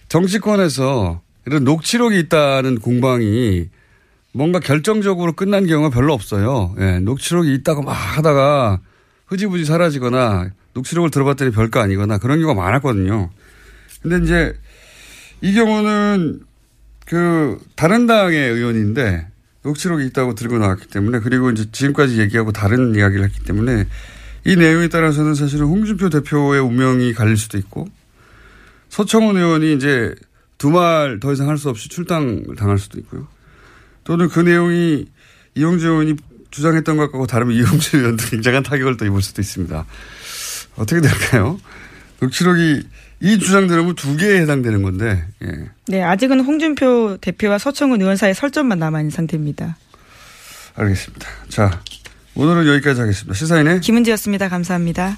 [0.07, 3.67] 정치권에서 이런 녹취록이 있다는 공방이
[4.33, 6.73] 뭔가 결정적으로 끝난 경우가 별로 없어요.
[6.79, 8.79] 예, 녹취록이 있다고 막 하다가
[9.27, 13.29] 흐지부지 사라지거나 녹취록을 들어봤더니 별거 아니거나 그런 경우가 많았거든요.
[14.01, 14.53] 근데 이제
[15.41, 16.41] 이 경우는
[17.05, 19.27] 그 다른 당의 의원인데
[19.63, 23.87] 녹취록이 있다고 들고 나왔기 때문에 그리고 이제 지금까지 얘기하고 다른 이야기를 했기 때문에
[24.45, 27.87] 이 내용에 따라서는 사실은 홍준표 대표의 운명이 갈릴 수도 있고
[28.89, 30.15] 서청원 의원이 이제
[30.57, 33.27] 두 말 더 이상 할 수 없이 출당을 당할 수도 있고요.
[34.03, 35.07] 또는 그 내용이
[35.55, 36.15] 이용주 의원이
[36.51, 39.85] 주장했던 것과 다르면 이용주 의원도 굉장한 타격을 또 입을 수도 있습니다.
[40.75, 41.59] 어떻게 될까요?
[42.19, 42.83] 녹취록이
[43.21, 45.69] 이 주장 들으면 두 개에 해당되는 건데, 예.
[45.87, 49.77] 네, 아직은 홍준표 대표와 서청은 의원 사이에 설전만 남아 있는 상태입니다.
[50.75, 51.27] 알겠습니다.
[51.47, 51.81] 자,
[52.33, 53.33] 오늘은 여기까지 하겠습니다.
[53.33, 54.49] 시사인의 김은지였습니다.
[54.49, 55.17] 감사합니다.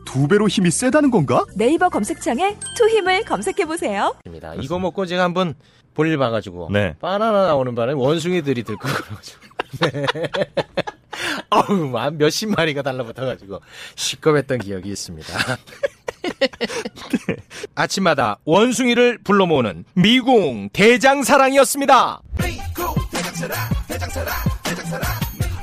[0.11, 1.45] 두 배로 힘이 세다는 건가?
[1.55, 4.13] 네이버 검색창에 투 힘을 검색해 보세요.
[4.25, 4.53] 입니다.
[4.55, 5.55] 이거 먹고 제가 한번
[5.93, 6.95] 볼일 봐가지고 네.
[6.99, 9.41] 바나나 나오는 바람에 원숭이들이 들고 그래가지고
[9.79, 10.05] 네.
[11.49, 13.61] 어우 한 몇십 마리가 달라붙어가지고
[13.95, 15.33] 식겁했던 기억이 있습니다.
[17.75, 22.21] 아침마다 원숭이를 불러 모으는 미궁 대장사랑이었습니다.
[23.39, 25.30] 장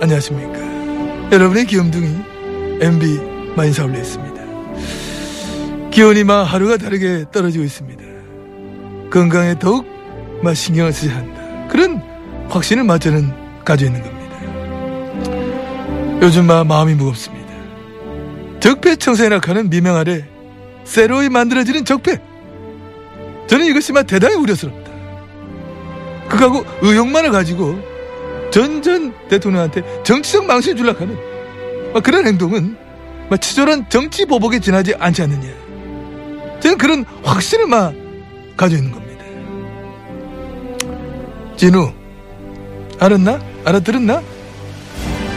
[0.00, 1.30] 안녕하십니까.
[1.30, 3.20] 여러분의 귀염둥이 MB
[3.54, 4.40] 만사 올렸습니다.
[5.90, 8.02] 기온이 막 하루가 다르게 떨어지고 있습니다.
[9.10, 9.86] 건강에 더욱
[10.42, 11.68] 막 신경을 쓰야 한다.
[11.68, 12.02] 그런
[12.48, 13.30] 확신을 막 저는
[13.64, 14.20] 가지고 있는 겁니다.
[16.22, 17.50] 요즘 막 마음이 무겁습니다.
[18.60, 20.24] 적폐청산이라 하는 미명 아래
[20.84, 22.18] 새로이 만들어지는 적폐.
[23.48, 24.90] 저는 이것이 막 대단히 우려스럽다.
[26.28, 27.89] 그하고 의욕만을 가지고
[28.50, 31.16] 전 전 대통령한테 정치적 망신 줄라 하는
[31.92, 32.76] 막 그런 행동은
[33.28, 35.48] 막 치졸한 정치 보복에 지나지 않지 않느냐.
[36.60, 37.94] 저는 그런 확신을 막
[38.56, 39.24] 가지고 있는 겁니다.
[41.56, 41.92] 진우,
[42.98, 43.38] 알았나?
[43.64, 44.22] 알아들었나?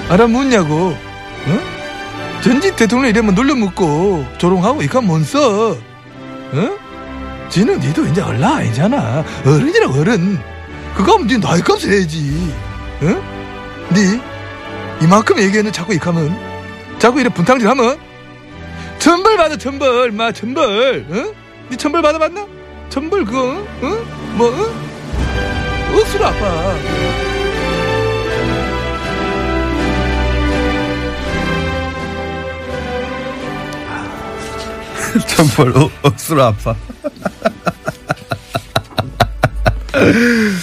[0.10, 1.60] 알아묻냐고, 어?
[2.42, 5.72] 전직 대통령 이래면 놀려묻고 조롱하고 이건 뭔 써?
[5.72, 5.78] 어?
[7.50, 9.24] 진우, 니도 이제 얼라 아니잖아.
[9.46, 10.40] 어른이라 어른.
[10.96, 12.54] 그거 하면 니 나이 값 해야지.
[13.04, 13.22] 응?
[13.92, 14.20] 니
[15.04, 16.36] 이만큼 얘기했는데 자꾸 이카면
[17.00, 18.00] 자꾸 이래 분탕질 하면
[19.00, 21.34] 천벌 받아 천벌 마 천벌 응?
[21.70, 22.48] 니 천벌 받아봤나?
[22.90, 24.38] 천벌 그거 응?
[24.38, 26.00] 뭐 응?
[26.00, 26.74] 억수로 아파
[35.28, 36.76] 천벌 어, 억수로 아파.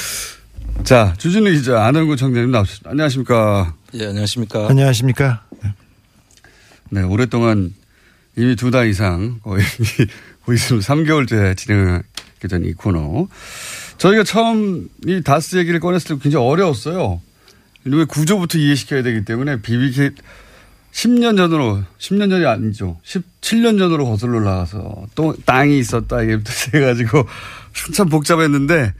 [0.91, 2.91] 자, 주진우 기자, 안원구 청장님 나오셨습니다.
[2.91, 3.75] 안녕하십니까.
[3.95, 4.67] 예, 안녕하십니까.
[4.69, 5.45] 안녕하십니까.
[6.91, 7.73] 네, 오랫동안
[8.37, 9.63] 이미 두 달 이상 거의
[10.45, 13.29] 거의 3개월째 진행하게 된 이 코너.
[13.99, 17.21] 저희가 처음 이 다스 얘기를 꺼냈을 때 굉장히 어려웠어요.
[17.85, 20.11] 왜 구조부터 이해시켜야 되기 때문에 BBK
[20.93, 22.99] 10년 전으로, 10년 전이 아니죠.
[23.07, 27.29] 17년 전으로 거슬러 올라가서 또 땅이 있었다 이게부터 해가지고
[27.87, 28.93] 한참 복잡했는데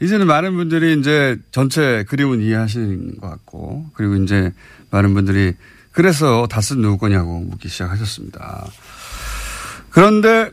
[0.00, 4.52] 이제는 많은 분들이 이제 전체 그림은 이해하시는 것 같고 그리고 이제
[4.90, 5.54] 많은 분들이
[5.92, 8.66] 그래서 다스 누구 거냐고 묻기 시작하셨습니다.
[9.90, 10.50] 그런데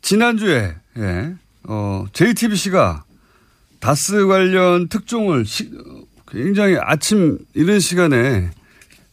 [0.00, 1.34] 지난주에 예,
[1.64, 3.04] 어, JTBC가
[3.80, 5.70] 다스 관련 특종을 시,
[6.26, 8.50] 굉장히 아침 이런 시간에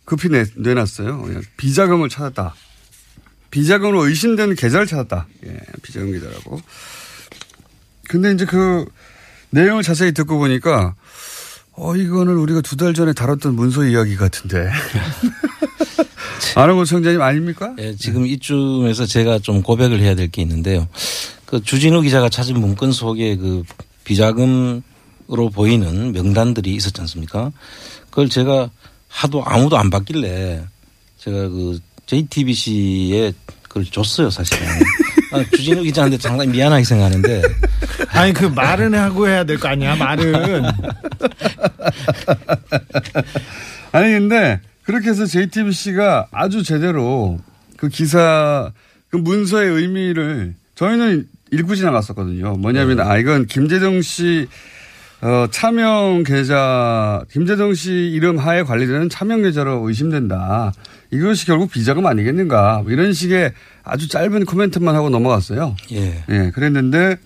[0.06, 1.26] 급히 내, 내놨어요.
[1.58, 2.56] 비자금을 찾았다.
[3.52, 5.28] 비자금으로 의심되는 계좌를 찾았다.
[5.46, 6.62] 예, 비자금 계좌라고.
[8.08, 8.86] 근데 이제 그
[9.52, 10.96] 내용을 자세히 듣고 보니까
[11.74, 14.70] 어, 이거는 우리가 두 달 전에 다뤘던 문서 이야기 같은데.
[16.56, 17.74] 안홍구 청장님 아닙니까?
[17.80, 20.88] 예, 지금 이쯤에서 제가 좀 고백을 해야 될 게 있는데요.
[21.46, 23.64] 그 주진우 기자가 찾은 문건 속에 그
[24.06, 27.52] 비자금으로 보이는 명단들이 있었지 않습니까?
[28.10, 28.70] 그걸 제가
[29.10, 30.66] 하도 아무도 안 받길래
[31.20, 34.66] 제가 그 JTBC에 그걸 줬어요, 사실은.
[35.36, 37.42] 아, 주진우 기자한테 상당히 미안하게 생각하는데.
[38.10, 40.64] 아니, 그 말은 하고 해야 될 거 아니야, 말은.
[43.92, 47.40] 아니, 근데 그렇게 해서 JTBC가 아주 제대로
[47.78, 48.72] 그 기사,
[49.10, 52.54] 그 문서의 의미를 저희는 읽고 지나갔었거든요.
[52.58, 53.04] 뭐냐면, 네.
[53.04, 54.48] 아, 이건 김재정 씨,
[55.22, 60.74] 어, 차명 계좌, 김재정 씨 이름 하에 관리되는 차명 계좌로 의심된다.
[61.16, 62.82] 이것이 결국 비자금 아니겠는가.
[62.84, 65.76] 뭐 이런 식의 아주 짧은 코멘트만 하고 넘어갔어요.
[65.92, 66.24] 예.
[66.30, 67.18] 예, 그랬는데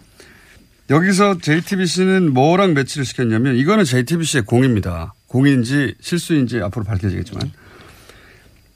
[0.90, 5.14] 여기서 JTBC는 뭐랑 매치를 시켰냐면 이거는 JTBC의 공입니다.
[5.28, 7.52] 공인지 실수인지 앞으로 밝혀지겠지만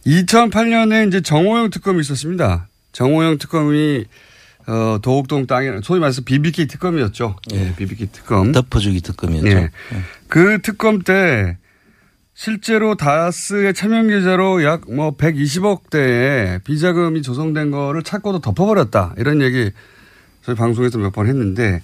[0.05, 2.67] 2008년에 이제 정호영 특검이 있었습니다.
[2.91, 4.05] 정호영 특검이
[4.67, 7.35] 어, 도곡동 땅에 소위 말해서 BBK 특검이었죠.
[7.53, 8.51] 예, BBK 특검.
[8.51, 9.49] 덮어주기 특검이었죠.
[9.49, 9.69] 예.
[10.27, 11.57] 그 특검 때
[12.35, 19.13] 실제로 다스의 차명 계좌로 약 뭐 120억 대의 비자금이 조성된 거를 찾고도 덮어버렸다.
[19.17, 19.71] 이런 얘기
[20.43, 21.81] 저희 방송에서 몇 번 했는데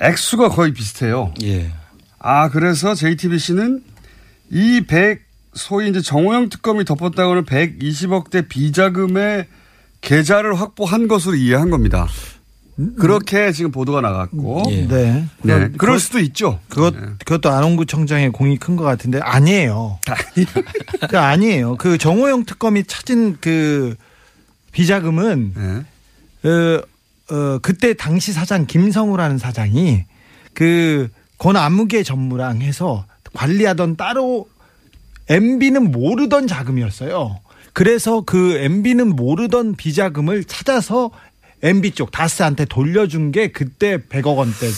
[0.00, 1.32] 액수가 거의 비슷해요.
[1.42, 1.72] 예.
[2.18, 3.82] 아, 그래서 JTBC는
[4.50, 4.82] 이
[5.54, 9.46] 소위 이제 정호영 특검이 덮었다고는 120억 대 비자금의
[10.00, 12.06] 계좌를 확보한 것으로 이해한 겁니다.
[12.98, 14.62] 그렇게 지금 보도가 나갔고.
[14.68, 14.86] 네.
[14.88, 15.26] 네.
[15.42, 16.60] 그건- 그럴 그것- 수도 있죠.
[16.68, 19.98] 그것 그것도 안홍구청장의 공이 큰 것 같은데 아니에요.
[21.10, 21.76] 그 아니에요.
[21.76, 23.96] 그 정호영 특검이 찾은 그
[24.72, 25.84] 비자금은
[26.44, 30.04] 어, 어, 그때 당시 사장 김성우라는 사장이
[30.54, 31.08] 그
[31.40, 34.48] 권 안무개 전무랑 해서 관리하던 따로
[35.28, 37.38] MB는 모르던 자금이었어요.
[37.72, 41.12] 그래서 그 MB는 모르던 비자금을 찾아서
[41.62, 44.68] MB 쪽 다스한테 돌려준 게 그때 100억 원대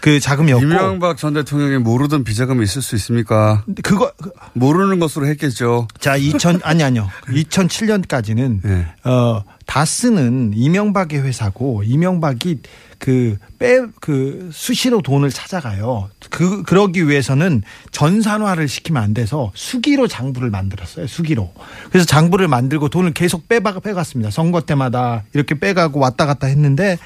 [0.00, 3.64] 그 자금이었고 이명박 전 대통령이 모르던 비자금이 있을 수 있습니까?
[3.82, 4.12] 그거
[4.52, 5.88] 모르는 것으로 했겠죠.
[5.98, 7.08] 자, 2000 아니 아니요.
[7.26, 8.86] 2007년까지는 네.
[9.04, 12.60] 어 다스는 이명박의 회사고 이명박이
[12.98, 16.10] 그빼그 수시로 돈을 찾아가요.
[16.30, 21.06] 그 그러기 위해서는 전산화를 시키면 안 돼서 수기로 장부를 만들었어요.
[21.06, 21.52] 수기로.
[21.90, 24.30] 그래서 장부를 만들고 돈을 계속 빼가 빼갔습니다.
[24.30, 26.98] 선거 때마다 이렇게 빼가고 왔다 갔다 했는데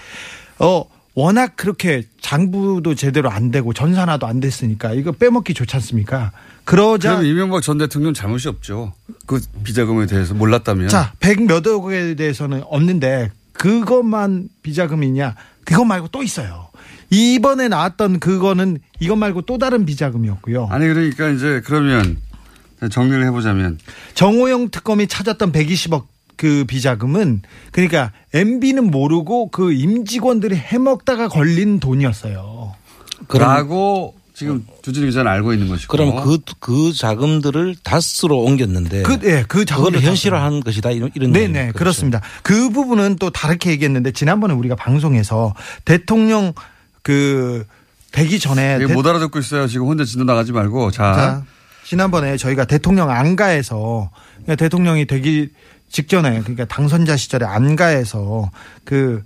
[0.59, 6.33] 어 워낙 그렇게 장부도 제대로 안 되고 전산화도 안 됐으니까 이거 빼먹기 좋지 않습니까?
[6.65, 8.95] 그러자 그럼 이명박 전 대통령 잘못이 없죠.
[9.27, 10.89] 그 비자금에 대해서 몰랐다면.
[10.89, 15.35] 자, 백몇 억에 대해서는 없는데 그것만 비자금이냐?
[15.65, 16.69] 그것 말고 또 있어요.
[17.11, 20.69] 이번에 나왔던 그거는 이것 말고 또 다른 비자금이었고요.
[20.71, 22.17] 아니 그러니까 이제 그러면
[22.91, 23.79] 정리를 해보자면
[24.15, 32.75] 정호영 특검이 찾았던 120억 그 비자금은 그러니까 MB는 모르고 그 임직원들이 해먹다가 걸린 돈이었어요.
[33.29, 35.91] 라고 지금 주진 기자는 알고 있는 것이고.
[35.97, 39.03] 그럼 그, 그 자금들을 다스로 옮겼는데.
[39.03, 40.91] 그, 예, 그 자금을 현실화한 것이다.
[40.91, 41.33] 이런, 이런.
[41.33, 41.79] 네네 내용이죠.
[41.79, 42.21] 그렇습니다.
[42.43, 46.53] 그 부분은 또 다르게 얘기했는데 지난번에 우리가 방송에서 대통령
[47.03, 47.65] 그
[48.13, 49.67] 되기 전에 이게 대- 못 알아듣고 있어요.
[49.67, 50.91] 지금 혼자 진도 나가지 말고.
[50.91, 51.13] 자.
[51.15, 51.45] 자,
[51.85, 54.11] 지난번에 저희가 대통령 안가에서
[54.43, 55.49] 그러니까 대통령이 되기
[55.91, 58.51] 직전에 그러니까 당선자 시절에 안가에서
[58.85, 59.23] 그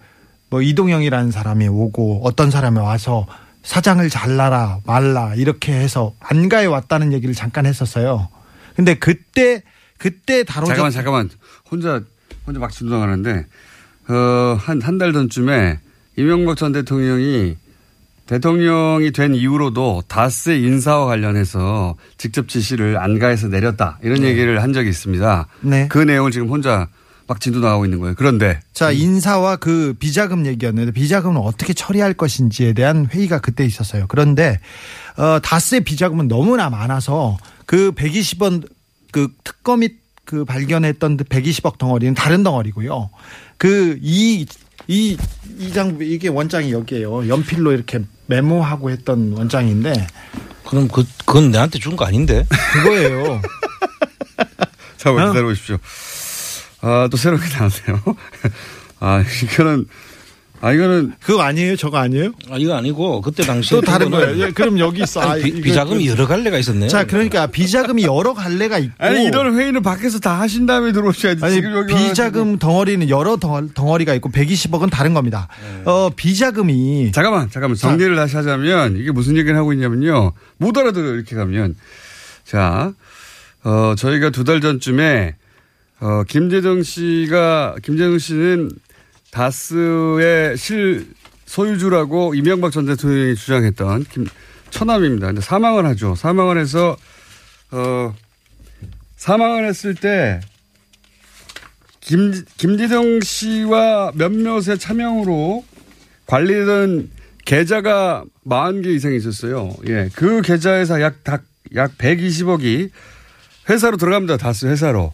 [0.48, 3.26] 뭐 이동영이라는 사람이 오고 어떤 사람이 와서
[3.66, 8.28] 사장을 잘라라 말라 이렇게 해서 안가에 왔다는 얘기를 잠깐 했었어요.
[8.76, 9.62] 근데 그때
[9.98, 11.30] 그때 다뤄졌 잠깐만 잠깐만
[11.70, 12.00] 혼자
[12.46, 13.44] 혼자 막 진도 나가는데
[14.08, 15.80] 어한 한 달 전쯤에
[16.16, 17.56] 이명박 전 대통령이
[18.26, 25.46] 대통령이 된 이후로도 다스의 인사와 관련해서 직접 지시를 안가에서 내렸다 이런 얘기를 한 적이 있습니다.
[25.62, 25.88] 네.
[25.88, 26.88] 그 내용을 지금 혼자
[27.28, 28.14] 막 진도 나가고 있는 거예요.
[28.16, 34.06] 그런데 자, 인사와 그 비자금 얘기였는데 비자금은 어떻게 처리할 것인지에 대한 회의가 그때 있었어요.
[34.08, 34.60] 그런데
[35.16, 37.36] 어 다스의 비자금은 너무나 많아서
[37.66, 38.68] 그 120원
[39.10, 39.90] 그 특검이
[40.24, 43.10] 그 발견했던 120억 덩어리는 다른 덩어리고요.
[43.58, 44.46] 그이이이
[45.74, 47.28] 장부 이게 원장이 여기에요.
[47.28, 50.06] 연필로 이렇게 메모하고 했던 원장인데
[50.68, 52.44] 그럼 그 그건 내한테 준 거 아닌데?
[52.72, 53.40] 그거예요.
[54.96, 55.78] 잠깐만 기다려 보십시오.
[56.86, 58.16] 아, 또 새로운 게 나왔네요.
[59.00, 59.86] 아, 이거는
[60.62, 61.76] 아 이거는 그거 아니에요?
[61.76, 62.32] 저거 아니에요?
[62.50, 64.38] 아 이거 아니고 그때 당시 또 다른 거예요.
[64.42, 65.20] 예, 그럼 여기 있어.
[65.20, 66.88] 아, 비, 이거 비자금이 그- 여러 갈래가 있었네요.
[66.88, 71.44] 자, 그러니까 비자금이 여러 갈래가 있고 아니 이런 회의는 밖에서 다 하신 다음에 들어오셔야지.
[71.44, 75.46] 아니, 지금 여기 비자금 덩어리는 여러 덩- 덩어리 가 있고 120억은 다른 겁니다.
[75.84, 77.76] 어, 비자금이 잠깐만, 잠깐만.
[77.76, 80.32] 정리를 다시 하자면 이게 무슨 얘기를 하고 있냐면요.
[80.56, 81.16] 못 알아들어요.
[81.16, 81.74] 이렇게 가면.
[82.44, 82.92] 자,
[83.62, 85.34] 어, 저희가 두 달 전쯤에
[86.00, 88.70] 어, 김재정 씨가, 김재정 씨는
[89.30, 91.06] 다스의 실
[91.46, 94.26] 소유주라고 이명박 전 대통령이 주장했던 김,
[94.70, 95.28] 처남입니다.
[95.28, 96.14] 근데 사망을 하죠.
[96.14, 96.96] 사망을 해서,
[97.70, 98.14] 어,
[99.16, 100.40] 사망을 했을 때
[102.00, 105.64] 김, 김재정 씨와 몇몇의 차명으로
[106.26, 107.10] 관리되던
[107.44, 109.72] 계좌가 40개 이상 있었어요.
[109.88, 110.10] 예.
[110.14, 111.16] 그 계좌에서 약,
[111.74, 112.90] 약 120억이
[113.70, 114.36] 회사로 들어갑니다.
[114.36, 115.12] 다스 회사로.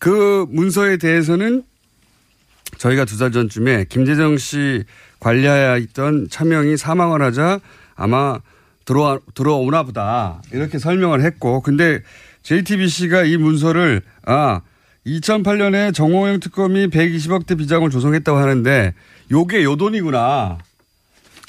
[0.00, 1.62] 그 문서에 대해서는
[2.78, 4.84] 저희가 두 달 전쯤에 김재정 씨
[5.20, 7.60] 관리하에 있던 차명이 사망을 하자
[7.94, 8.38] 아마
[8.86, 10.40] 들어와, 들어오나 보다.
[10.52, 11.60] 이렇게 설명을 했고.
[11.60, 12.00] 근데
[12.42, 14.62] JTBC가 이 문서를 아,
[15.06, 18.94] 2008년에 정호영 특검이 120억대 비자금을 조성했다고 하는데
[19.30, 20.58] 요게 요 돈이구나.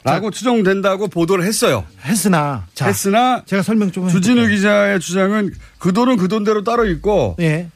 [0.04, 1.86] 라고 추정된다고 보도를 했어요.
[2.04, 4.56] 했으나 자, 했으나 제가 설명 좀 주진우 해볼게요.
[4.58, 7.70] 기자의 주장은 그 돈은 그 돈대로 따로 있고 예.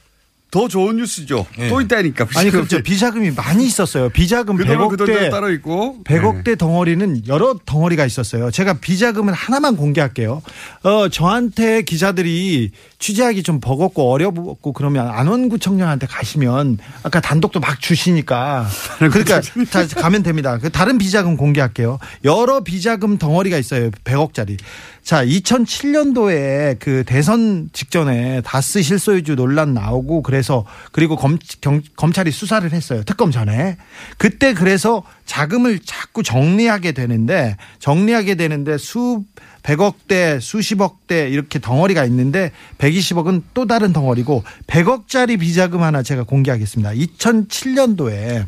[0.56, 1.46] 더 좋은 뉴스죠.
[1.68, 2.28] 또 있다니까.
[2.38, 2.82] 아니 그렇죠.
[2.82, 4.08] 비자금이 많이 있었어요.
[4.08, 8.50] 비자금 그 돈은 그 돈대로 100억대 따로 있고 100억대 덩어리는 여러 덩어리가 있었어요.
[8.52, 10.42] 제가 비자금은 하나만 공개할게요.
[10.84, 18.66] 어, 저한테 기자들이 취재하기 좀 버겁고 어렵고 그러면 안원구청장한테 가시면 아까 단독도 막 주시니까
[19.00, 20.58] 그러니까 자, 가면 됩니다.
[20.58, 22.00] 그 다른 비자금 공개할게요.
[22.24, 23.92] 여러 비자금 덩어리가 있어요.
[23.92, 24.58] 100억짜리.
[25.06, 32.70] 자, 2007년도에 그 대선 직전에 다스 실소유주 논란 나오고 그래서 그리고 검, 경, 검찰이 수사를
[32.74, 33.04] 했어요.
[33.04, 33.78] 특검 전에.
[34.18, 39.24] 그때 그래서 자금을 자꾸 정리하게 되는데 정리하게 되는데 수
[39.62, 46.94] 백억대, 수십억대 이렇게 덩어리가 있는데 120억은 또 다른 덩어리고 100억짜리 비자금 하나 제가 공개하겠습니다.
[46.94, 48.48] 2007년도에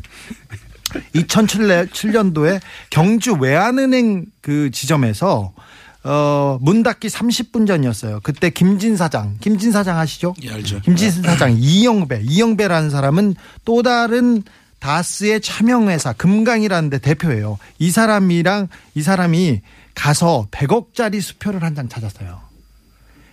[1.14, 5.52] 2007년도에 경주 외환은행 그 지점에서
[6.04, 8.20] 어, 문 닫기 30분 전이었어요.
[8.22, 10.34] 그때 김진 사장, 김진 사장 아시죠?
[10.42, 10.80] 예, 알죠.
[10.80, 13.34] 김진 사장 이영배, 이영배라는 사람은
[13.64, 14.42] 또 다른
[14.78, 17.58] 다스의 차명회사 금강이라는 데 대표예요.
[17.80, 19.60] 이 사람이랑 이 사람이
[19.94, 22.40] 가서 100억짜리 수표를 한 장 찾았어요.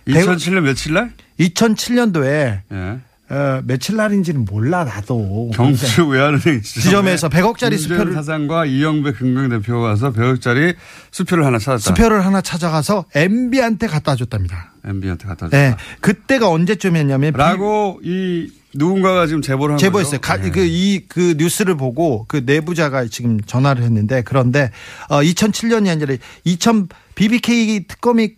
[0.08, 1.12] 2007년 며칠 날?
[1.38, 2.98] 2007년도에 예.
[3.28, 5.50] 어, 며칠 날인지는 몰라 나도.
[5.52, 10.76] 경주 외환은행 지점에서 100억짜리 김재현 수표를 사장과 이영배 금강 대표가 가서 100억짜리
[11.10, 11.82] 수표를 하나 찾았다.
[11.82, 14.72] 수표를 하나 찾아가서 MB한테 갖다 줬답니다.
[14.84, 15.56] MB한테 갖다 줬다.
[15.56, 15.76] 네.
[16.00, 20.20] 그때가 언제쯤이었냐면 라고 이 누군가가 지금 제보를 한 제보했어요.
[20.20, 20.50] 네.
[20.50, 24.70] 그이그 뉴스를 보고 그 내부자가 지금 전화를 했는데 그런데
[25.08, 26.14] 어 2007년이 아니라
[26.44, 28.34] 2000 BBK 특검이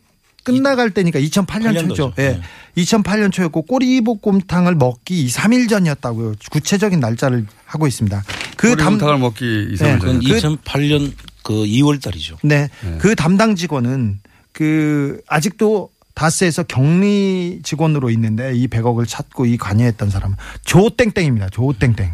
[0.54, 1.88] 끝나갈 때니까 2008년 8년도죠.
[1.88, 2.12] 초죠.
[2.18, 2.40] 예.
[2.76, 6.34] 2008년 초였고 꼬리볶음탕을 먹기 2, 3일 전이었다고요.
[6.50, 8.22] 구체적인 날짜를 하고 있습니다.
[8.56, 9.98] 그 담, 꼬리곰탕을 먹기 2, 3일 네.
[9.98, 12.36] 그건 그- 2008년 그 2월 달이죠.
[12.42, 12.68] 네.
[12.98, 14.20] 그 담당 직원은
[14.52, 21.48] 그 아직도 다스에서 격리 직원으로 있는데 이 100억을 찾고 이 관여했던 사람은 조땡땡입니다.
[21.50, 22.10] 조땡땡.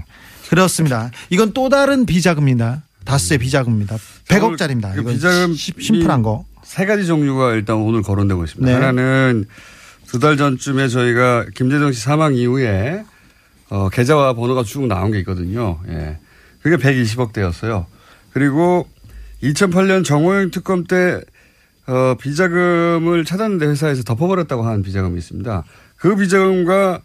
[0.51, 1.11] 그렇습니다.
[1.31, 2.83] 이건 또 다른 비자금입니다.
[3.05, 3.97] 다스의 비자금입니다.
[4.29, 4.95] 100억짜리입니다.
[4.95, 6.45] 그 이건 비자금 시- 심플한 거.
[6.75, 8.67] 세 가지 종류가 일단 오늘 거론되고 있습니다.
[8.69, 8.75] 네.
[8.85, 9.45] 하나는
[10.09, 13.05] 두 달 전쯤에 저희가 김재정 씨 사망 이후에
[13.71, 15.79] 어, 계좌와 번호가 쭉 나온 게 있거든요.
[15.89, 16.19] 예.
[16.63, 17.87] 그게 120억대였어요.
[18.33, 18.89] 그리고
[19.41, 21.21] 2008년 정호영 특검 때
[21.87, 25.63] 어, 비자금을 찾았는데 회사에서 덮어버렸다고 하는 비자금이 있습니다.
[25.97, 27.03] 그 비자금과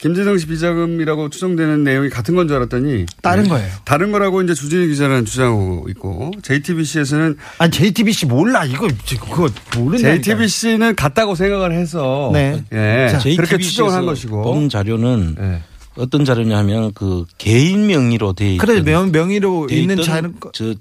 [0.00, 3.48] 김재정 씨 비자금이라고 추정되는 내용이 같은 건 줄 알았더니 다른 네.
[3.50, 3.68] 거예요.
[3.84, 8.88] 다른 거라고 이제 주진희 기자는 주장하고 있고 JTBC에서는 아니 JTBC 몰라 이거
[9.20, 10.08] 그거 모른다.
[10.14, 12.64] JTBC는 같다고 생각을 해서 네.
[12.72, 15.62] 예, 자, 그렇게 JTBC 추정을 한 에서 것이고 본 자료는 네.
[15.96, 20.74] 어떤 자료냐면 그 개인 명의로 돼 있던 그래 명, 명의로 돼 있는 자는 저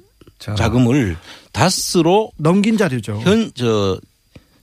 [0.56, 1.18] 자금을
[1.52, 3.20] 다스로 넘긴 자료죠.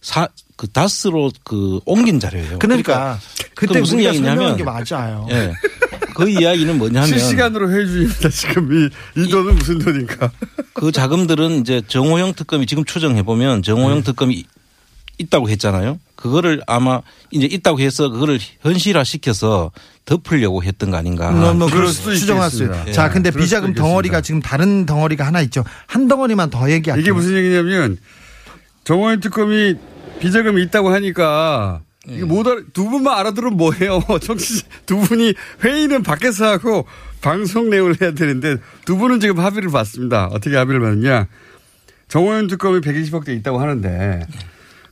[0.00, 2.58] 현저사그 다스로 그 옮긴 자료예요.
[2.58, 5.26] 그러니까 무슨 우리가 설명한 이야기냐면 게 맞아요.
[5.30, 5.52] 예.
[6.14, 8.28] 그 이야기는 뭐냐면 실시간으로 회의 중입니다.
[8.30, 10.30] 지금 이, 이 돈은 무슨 돈인가?
[10.74, 14.44] 그 자금들은 이제 정호영 특검이 지금 추정해 보면 정호영 특검이
[15.18, 15.98] 있다고 했잖아요.
[16.14, 17.00] 그거를 아마
[17.30, 19.70] 이제 있다고 해서 그거를 현실화 시켜서
[20.04, 21.30] 덮으려고 했던 거 아닌가.
[21.30, 22.64] 뭐, 뭐 그럴 수도 수도 추정했어요.
[22.64, 22.92] 있겠습니다.
[22.92, 23.10] 자, 예.
[23.10, 24.20] 근데 비자금 덩어리가.
[24.20, 25.64] 지금 다른 덩어리가 하나 있죠.
[25.86, 27.02] 한 덩어리만 더 얘기할게요.
[27.02, 27.98] 이게 무슨 얘기냐면
[28.84, 29.74] 정호영 특검이
[30.20, 34.00] 비자금이 있다고 하니까 이게 못 알아, 두 분만 알아들으면 뭐해요.
[34.20, 35.34] 정치 두 분이
[35.64, 36.86] 회의는 밖에서 하고
[37.20, 40.26] 방송 내용을 해야 되는데 두 분은 지금 합의를 봤습니다.
[40.26, 41.26] 어떻게 합의를 봤느냐.
[42.08, 44.24] 정호영 특검이 120억 대 있다고 하는데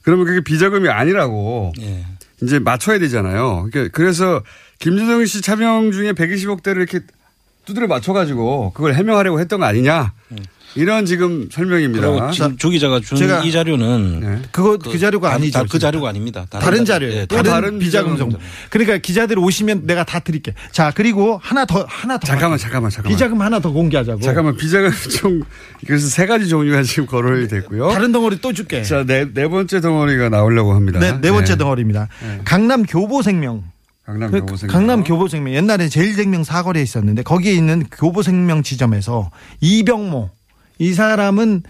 [0.03, 2.05] 그러면 그게 비자금이 아니라고 예.
[2.43, 3.69] 이제 맞춰야 되잖아요.
[3.71, 4.43] 그러니까 그래서
[4.81, 7.07] 김재정 씨 차명 중에 120억 대를 이렇게
[7.65, 10.12] 두드려 맞춰가지고 그걸 해명하려고 했던 거 아니냐.
[10.77, 12.31] 이런 지금 설명입니다.
[12.33, 14.43] 지금 주 기자가 준 이 자료는 네.
[14.51, 15.59] 그거 그, 자료가 다- 아니죠.
[15.59, 16.47] 다 그 자료가 아닙니다.
[16.51, 17.20] 다른 자료예요.
[17.20, 18.39] 예, 또 다른 다른 비자금 정보.
[18.70, 20.55] 그러니까 기자들 오시면 내가 다 드릴게.
[20.72, 22.59] 자, 그리고 하나 더 하나 더 잠깐만.
[22.59, 23.12] 잠깐만, 잠깐만.
[23.16, 24.20] 비자금 하나 더 공개하자고.
[24.20, 25.43] 잠깐만 비자금 총
[25.87, 27.91] 그래서 세 가지 종류가 지금 거론이 됐고요.
[27.91, 28.83] 다른 덩어리 또 줄게.
[28.83, 30.99] 자, 네, 네 번째 덩어리가 나오려고 합니다.
[31.01, 31.59] 네, 네 번째 네.
[31.59, 32.09] 덩어리입니다.
[32.45, 33.64] 강남 교보생명.
[34.07, 34.72] 강남 그 교보생명.
[34.72, 39.31] 강남 교보생명 옛날에 제일생명 사거리에 있었는데 거기에 있는 교보생명 지점에서
[39.62, 40.29] 이병모
[40.79, 41.62] 이 사람은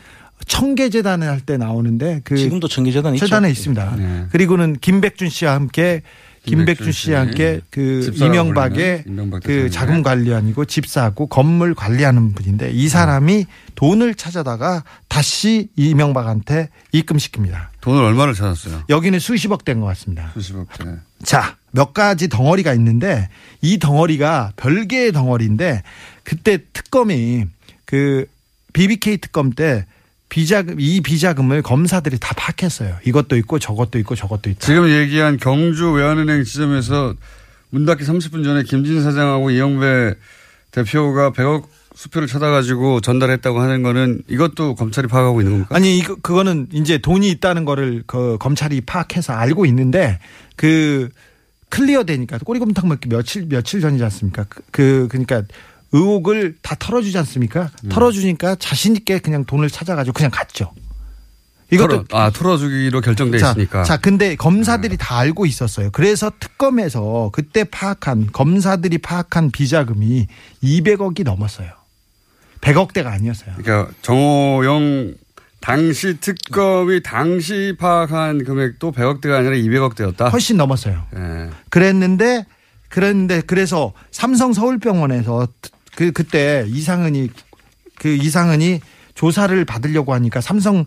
[0.47, 3.27] 청계재단을 할 때 나오는데 그 지금도 청계재단 있죠.
[3.27, 3.97] 재단에 있습니다.
[3.97, 4.27] 네.
[4.31, 6.03] 그리고는 김백준 씨와 함께
[6.45, 7.27] 김백준 씨와 씨.
[7.27, 9.71] 함께 그 이명박의 이명박 그.
[9.71, 17.69] 자금 관리원이고 집사고 건물 관리하는 분인데 이 사람이 돈을 찾아다가 다시 이명박한테 입금시킵니다.
[17.81, 18.83] 돈을 얼마를 찾았어요?
[18.91, 20.31] 여기는 수십억 된 것 같습니다.
[20.35, 20.67] 수십억.
[20.85, 20.97] 네.
[21.23, 23.29] 자, 몇 가지 덩어리가 있는데
[23.63, 25.83] 이 덩어리가 별개의 덩어리인데
[26.23, 27.47] 그때 특검이
[27.87, 28.27] 그
[28.75, 29.87] BBK 특검 때
[30.29, 32.97] 비자금 이 비자금을 검사들이 다 파악했어요.
[33.05, 34.61] 이것도 있고 저것도 있고 저것도 있다.
[34.61, 37.15] 지금 얘기한 경주 외환은행 지점에서
[37.71, 40.15] 문 닫기 30분 전에 김진 사장하고 이영배
[40.73, 41.65] 대표가 100억
[41.95, 45.77] 수표를 찾아가지고 전달했다고 하는 거는 이것도 검찰이 파악하고 있는 겁니까?
[45.77, 50.19] 아니 이거 그거는 이제 돈이 있다는 거를 그 검찰이 파악해서 알고 있는데
[50.57, 51.09] 그
[51.69, 54.45] 클리어 되니까 꼬리곰탕 먹기 며칠 며칠 전이지 않습니까?
[54.49, 55.43] 그, 그 그러니까
[55.95, 57.71] 의혹을 다 털어주지 않습니까?
[57.89, 60.73] 털어주니까 자신 있게 그냥 돈을 찾아가지고 그냥 갔죠.
[61.71, 63.85] 이것도 털어, 아 털어주기로 결정돼 자, 있으니까.
[63.85, 65.91] 자, 근데 검사들이 다 알고 있었어요.
[65.93, 70.27] 그래서 특검에서 그때 파악한 검사들이 파악한 비자금이
[70.63, 71.71] 200억이 넘었어요.
[72.61, 73.55] 100억대가 아니었어요.
[73.57, 75.15] 그러니까 정호영
[75.61, 80.33] 당시 특검이 당시 파악한 금액도 100억대가 아니라 200억대였다.
[80.33, 81.07] 훨씬 넘었어요.
[81.17, 81.51] 예.
[81.71, 82.47] 그랬는데
[82.89, 85.49] 그랬는데 그래서 삼성 서울병원에서
[85.97, 87.31] 그 그때 이상은이
[87.99, 88.81] 그 이상은이
[89.15, 90.85] 조사를 받으려고 하니까 삼성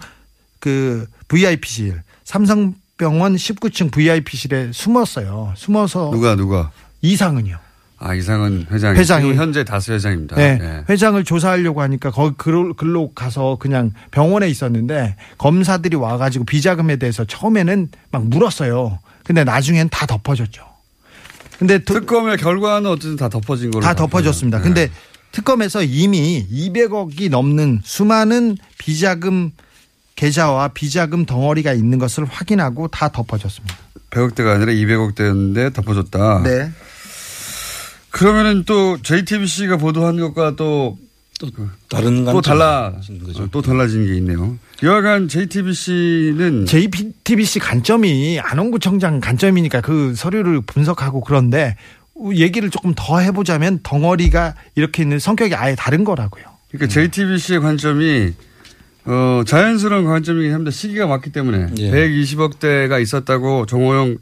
[0.60, 5.54] 그 VIP실 삼성병원 19층 VIP실에 숨었어요.
[5.56, 6.72] 숨어서 누가 누가?
[7.02, 7.58] 이상은이요.
[8.00, 8.96] 아 이상은 회장.
[8.96, 9.34] 회장이.
[9.34, 10.36] 현재 다스 회장입니다.
[10.36, 10.84] 네, 예.
[10.88, 17.90] 회장을 조사하려고 하니까 거기 글로, 글로 가서 그냥 병원에 있었는데 검사들이 와가지고 비자금에 대해서 처음에는
[18.12, 19.00] 막 물었어요.
[19.24, 20.67] 근데 나중엔 다 덮어졌죠.
[21.60, 23.82] 근데 특검의 결과는 어쨌든 다 덮어진 걸로.
[23.82, 24.08] 다 봤고요.
[24.08, 24.60] 덮어졌습니다.
[24.60, 24.62] 예.
[24.62, 24.92] 근데
[25.32, 29.52] 특검에서 이미 200억이 넘는 수많은 비자금
[30.16, 33.76] 계좌와 비자금 덩어리가 있는 것을 확인하고 다 덮어졌습니다.
[34.10, 36.44] 100억대가 아니라 200억대였는데 덮어졌다.
[36.44, 36.72] 네.
[38.10, 40.98] 그러면은 또 JTBC가 보도한 것과 또,
[41.90, 42.42] 다른 또 관점.
[42.42, 42.94] 달라
[43.38, 44.58] 어, 또 달라진 게 있네요.
[44.84, 51.78] 여하간 JTBC는 JTBC 간점이 안원구청장 간점이니까 그 서류를 분석하고 그런데
[52.34, 56.44] 얘기를 조금 더 해보자면 덩어리가 이렇게 있는 성격이 아예 다른 거라고요.
[56.72, 58.34] 그러니까 JTBC의 관점이
[59.06, 60.72] 어, 자연스러운 관점이긴 합니다.
[60.72, 61.92] 시기가 맞기 때문에 예.
[61.92, 64.18] 120억 대가 있었다고 정호영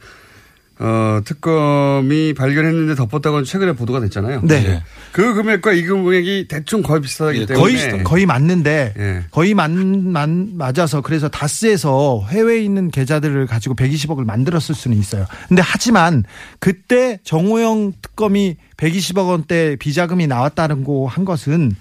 [0.77, 4.41] 어, 특검이 발견했는데 덮었다고 최근에 보도가 됐잖아요.
[4.43, 4.55] 네.
[4.55, 4.83] 예.
[5.13, 9.23] 그 금액과 이 금액이 대충 거의 비슷하기 때문에 거의 거의 맞는데 예.
[9.31, 15.25] 거의 만, 만 맞아서 그래서 다스에서 해외에 있는 계좌들을 가지고 120억을 만들었을 수는 있어요.
[15.47, 16.25] 근데 하지만
[16.59, 21.71] 그때 정호영 특검이 120억 원대 비자금이 나왔다는 거 한 것은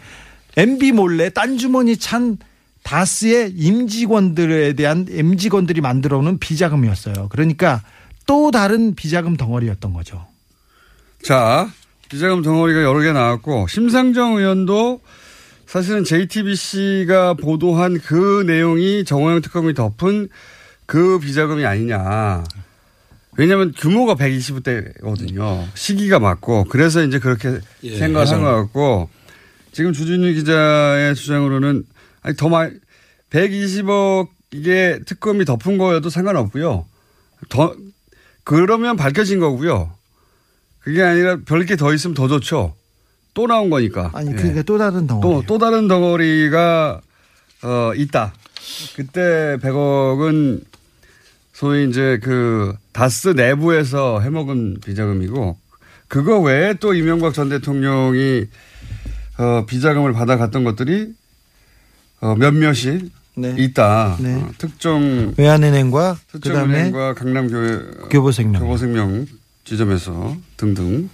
[0.57, 2.37] MB 몰래 딴 주머니 찬
[2.85, 7.29] 다스의 임직원들에 대한 임직원들이 만들어 놓은 비자금이었어요.
[7.31, 7.83] 그러니까
[8.27, 10.27] 또 다른 비자금 덩어리였던 거죠.
[11.23, 11.71] 자,
[12.09, 15.01] 비자금 덩어리가 여러 개 나왔고 심상정 의원도
[15.67, 20.29] 사실은 JTBC가 보도한 그 내용이 정호영 특검이 덮은
[20.87, 22.45] 그 비자금이 아니냐.
[23.37, 25.67] 왜냐하면 규모가 120대거든요.
[25.75, 28.41] 시기가 맞고 그래서 이제 그렇게 예, 생각을 한 해석.
[28.43, 29.09] 것 같고
[29.73, 31.85] 지금 주진우 기자의 주장으로는
[32.23, 32.75] 아니 더 많이
[33.31, 36.87] 120억 이게 특검이 덮은 거여도 상관없고요.
[37.49, 37.75] 더
[38.45, 39.93] 그러면 밝혀진 거고요.
[40.81, 42.75] 그게 아니라 별게 더 있으면 더 좋죠.
[43.33, 44.11] 또 나온 거니까.
[44.13, 44.35] 아니 예.
[44.35, 45.23] 그게 또 다른 덩어리.
[45.23, 47.01] 또, 또 다른 덩어리가,
[47.63, 48.35] 어, 있다.
[48.95, 50.63] 그때 100억은
[51.53, 55.57] 소위 이제 그 다스 내부에서 해먹은 비자금이고
[56.09, 58.47] 그거 외에 또 이명박 전 대통령이
[59.39, 61.13] 어, 비자금을 받아갔던 것들이
[62.21, 64.17] 어, 몇몇이 있다.
[64.21, 64.35] 네.
[64.35, 68.63] 어, 특정 외환은행과 그다음에 특정 은행과 강남교회 교보생명.
[68.63, 69.27] 교보생명
[69.65, 71.09] 지점에서 등등.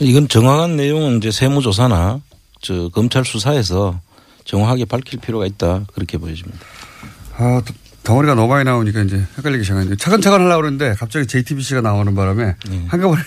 [0.00, 2.20] 이건 정확한 내용은 이제 세무조사나
[2.60, 4.00] 저 검찰 수사에서
[4.44, 6.58] 정확하게 밝힐 필요가 있다 그렇게 보여집니다.
[7.36, 12.14] 아, 또 덩어리가 너무 많이 나오니까 이제 헷갈리기 시작했는데 차근차근 하려고 그러는데 갑자기 JTBC가 나오는
[12.14, 12.84] 바람에 네.
[12.88, 13.22] 한꺼번에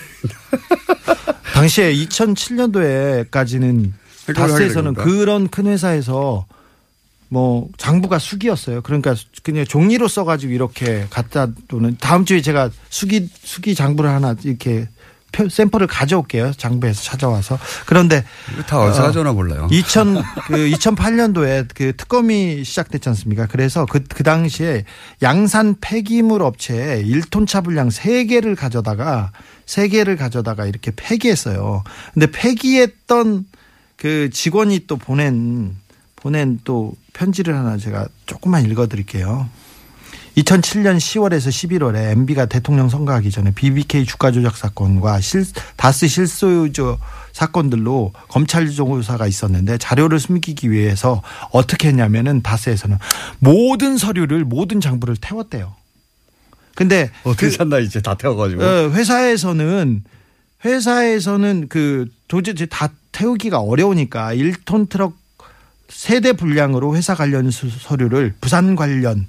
[1.54, 3.92] 당시에 2007년도에까지는
[4.28, 4.94] 헷갈려 다스에서는.
[4.94, 6.46] 그런 큰 회사에서
[7.28, 8.82] 뭐 장부가 수기였어요.
[8.82, 14.88] 그러니까 그냥 종이로 써가지고 이렇게 갖다 놓는 다음 주에 제가 수기 수기 장부를 하나 이렇게
[15.32, 16.52] 표- 샘플을 가져올게요.
[16.52, 18.24] 장부에서 찾아와서 그런데
[18.68, 19.66] 다 어디서 가져오나 몰라요.
[19.68, 20.14] 2000,
[20.46, 23.46] 그 2008년도에 그 특검이 시작됐지 않습니까?
[23.46, 24.84] 그래서 그, 그 당시에
[25.22, 29.32] 양산 폐기물 업체에 1톤 차 분량 3개를 가져다가
[29.66, 31.82] 3개를 가져다가 이렇게 폐기했어요.
[32.12, 33.46] 근데 폐기했던
[33.96, 35.74] 그 직원이 또 보낸,
[36.16, 39.48] 보낸 또 편지를 하나 제가 조금만 읽어 드릴게요.
[40.36, 45.44] 2007년 10월에서 11월에 MB가 대통령 선거하기 전에 BBK 주가 조작 사건과 실,
[45.76, 46.98] 다스 실소유주
[47.32, 52.98] 사건들로 검찰 조사가 있었는데 자료를 숨기기 위해서 어떻게 했냐면은 다스에서는
[53.38, 55.74] 모든 서류를 모든 장부를 태웠대요.
[56.74, 58.60] 근데 어떻게 그- 샀나 이제 다 태워가지고.
[58.64, 60.02] 어, 회사에서는
[60.64, 65.14] 회사에서는 그 도저히 다 태우기가 어려우니까 1톤 트럭
[65.88, 69.26] 세대 분량으로 회사 관련 수- 서류를 부산 관련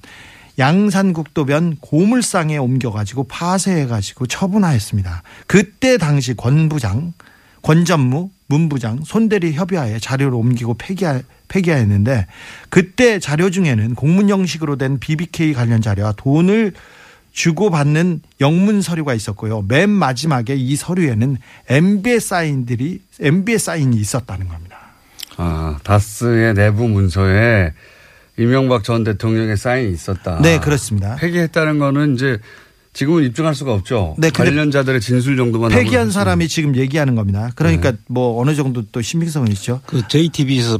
[0.57, 5.21] 양산국도변 고물상에 옮겨가지고 파쇄해가지고 처분하였습니다.
[5.47, 7.13] 그때 당시 권 부장,
[7.61, 12.27] 권 전무, 문 부장, 손대리 협의하에 자료를 옮기고 폐기하, 폐기하였는데
[12.69, 16.73] 그때 자료 중에는 공문 형식으로 된 BBK 관련 자료와 돈을
[17.33, 19.63] 주고받는 영문 서류가 있었고요.
[19.67, 21.37] 맨 마지막에 이 서류에는
[21.67, 24.74] MB의 사인들이 MB의 사인이 있었다는 겁니다.
[25.37, 27.73] 아, 다스의 내부 문서에
[28.37, 30.39] 이명박 전 대통령의 사인이 있었다.
[30.41, 31.15] 네, 그렇습니다.
[31.15, 32.37] 폐기했다는 거는 이제
[32.93, 34.15] 지금은 입증할 수가 없죠.
[34.17, 36.11] 네, 관련자들의 진술 정도만 폐기한.
[36.11, 37.51] 사람이 지금 얘기하는 겁니다.
[37.55, 37.97] 그러니까 네.
[38.07, 39.81] 뭐 어느 정도 또 신빙성은 있죠.
[39.85, 40.79] 그 JTBC에서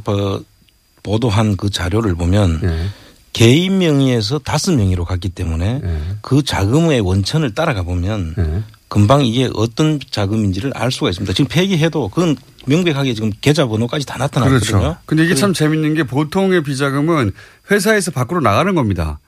[1.03, 2.85] 보도한 그 자료를 보면 네.
[3.33, 5.81] 개인 명의에서 다섯 명의로 갔기 때문에
[6.21, 8.63] 그 자금의 원천을 따라가 보면 네.
[8.87, 11.33] 금방 이게 어떤 자금인지를 알 수가 있습니다.
[11.33, 12.37] 지금 폐기해도 그건
[12.67, 14.79] 명백하게 지금 계좌번호까지 다 나타났거든요.
[14.79, 14.97] 그렇죠.
[15.05, 17.31] 근데 이게 참 재밌는 게 보통의 비자금은
[17.71, 19.19] 회사에서 밖으로 나가는 겁니다.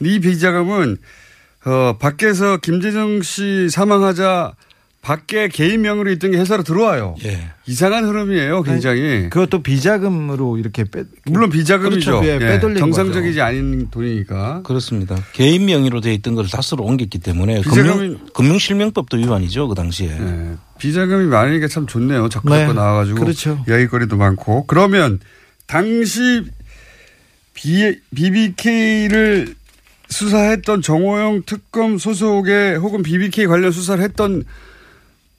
[0.00, 0.98] 이 비자금은
[1.66, 4.54] 어, 밖에서 김재정 씨 사망하자
[5.06, 7.14] 밖에 개인 명의로 있던 게 회사로 들어와요.
[7.24, 7.50] 예.
[7.64, 9.28] 이상한 흐름이에요, 굉장히.
[9.30, 12.20] 그것도 비자금으로 이렇게 빼 물론 비자금이죠.
[12.22, 12.28] 그렇죠.
[12.28, 14.62] 예, 빼돌린 정상적이지 않은 돈이니까.
[14.64, 15.14] 그렇습니다.
[15.32, 20.08] 개인 명의로 돼 있던 걸 다스로 옮겼기 때문에 비자금이- 금융, 금융실명법도 위반이죠 그 당시에.
[20.08, 20.54] 네.
[20.80, 22.28] 비자금이 많으니까 참 좋네요.
[22.28, 22.62] 자꾸 네.
[22.62, 23.20] 자꾸 나와가지고.
[23.20, 23.64] 그렇죠.
[23.68, 24.66] 이야기거리도 많고.
[24.66, 25.20] 그러면
[25.68, 26.42] 당시
[27.54, 29.54] 비, BBK를
[30.08, 34.42] 수사했던 정호영 특검 소속의 혹은 BBK 관련 수사를 했던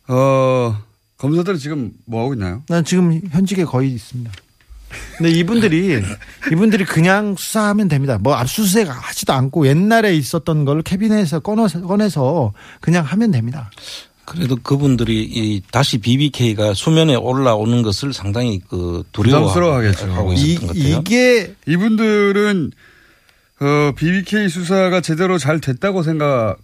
[0.08, 0.78] 어
[1.18, 2.64] 검사들은 지금 뭐 하고 있나요?
[2.68, 4.32] 난 지금 현직에 거의 있습니다.
[5.18, 6.02] 근데 이분들이
[6.52, 8.18] 이분들이 그냥 수사하면 됩니다.
[8.18, 13.70] 뭐 압수수색 하지도 않고 옛날에 있었던 걸 캐비넷에서 꺼내서, 꺼내서 그냥 하면 됩니다.
[14.26, 21.00] 그래도 그분들이 이 다시 BBK가 수면에 올라오는 것을 상당히 그 두려워하고 있었던 것 같아요.
[21.00, 22.72] 이게 이분들은
[23.60, 26.58] 어, BBK 수사가 제대로 잘 됐다고 생각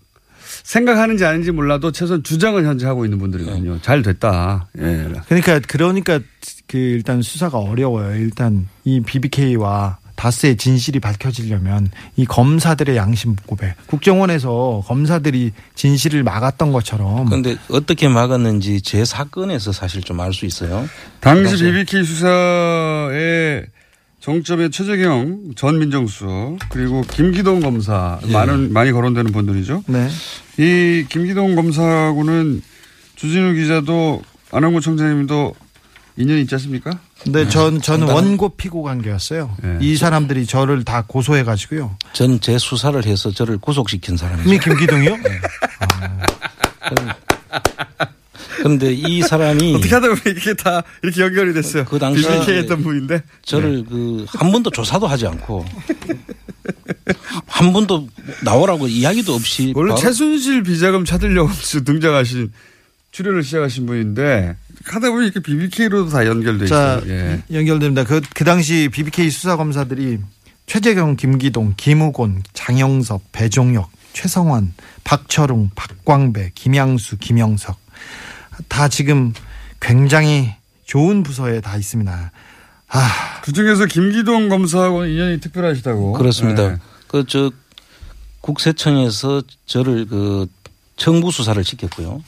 [0.64, 3.82] 생각하는지 아닌지 몰라도 최소한 주장은 현재 하고 있는 분들이거든요.
[3.82, 4.68] 잘 됐다.
[4.80, 5.08] 예.
[5.28, 6.20] 그러니까 그러니까
[6.68, 8.16] 그 일단 수사가 어려워요.
[8.16, 17.26] 일단 이 BBK와 다스의 진실이 밝혀지려면 이 검사들의 양심 고백, 국정원에서 검사들이 진실을 막았던 것처럼
[17.26, 20.88] 그런데 어떻게 막았는지 제 사건에서 사실 좀 알 수 있어요.
[21.20, 21.72] 당시 당시에.
[21.72, 23.66] BBK 수사의
[24.28, 28.32] 정점에 최재경 전 민정수석 그리고 김기동 검사 예.
[28.32, 29.84] 많은 많이 거론되는 분들이죠.
[29.88, 30.08] 네.
[30.58, 32.62] 이 김기동 검사하고는
[33.18, 34.22] 주진우 기자도
[34.52, 35.56] 안홍구 청장님도
[36.16, 36.92] 인연이 있지 않습니까?
[37.22, 39.58] 근데 전 저는 원고 피고 관계였어요.
[39.82, 41.98] 이 사람들이 저를 다 고소해 가지고요.
[42.14, 44.48] 전 제 수사를 해서 저를 구속시킨 사람이죠.
[44.48, 45.18] 이미 김기동이요?
[48.64, 51.84] 그런데 이 사람이 어떻게 하다 보면 이게 다 이렇게 연결이 됐어요.
[51.84, 55.66] 그 당시에 했던 분인데 저를 그한 번도 조사도 하지 않고
[57.46, 58.08] 한 번도
[58.42, 61.52] 나오라고 이야기도 없이 원래 최순실 비자금 찾으려고
[61.84, 62.54] 등장하신
[63.12, 64.56] 출연을 시작하신 분인데
[64.86, 67.14] 하다 보니 이렇게 BBK로도 다 연결돼 자, 있어요.
[67.14, 67.44] 예.
[67.52, 68.06] 연결됩니다.
[68.06, 70.20] 그, 그 당시 BBK 수사검사들이
[70.68, 77.83] 최재경, 김기동, 김우곤, 장영섭, 배종혁, 최성환, 박철웅, 박광배, 김양수, 김영석
[78.68, 79.34] 다 지금
[79.80, 80.54] 굉장히
[80.86, 82.32] 좋은 부서에 다 있습니다.
[82.90, 86.14] 아, 그 중에서 김기동 검사하고는 인연이 특별하시다고.
[86.14, 86.70] 그렇습니다.
[86.70, 86.78] 네.
[87.08, 87.52] 그저
[88.42, 90.48] 국세청에서 저를 그
[90.96, 92.24] 청부 수사를 시켰고요.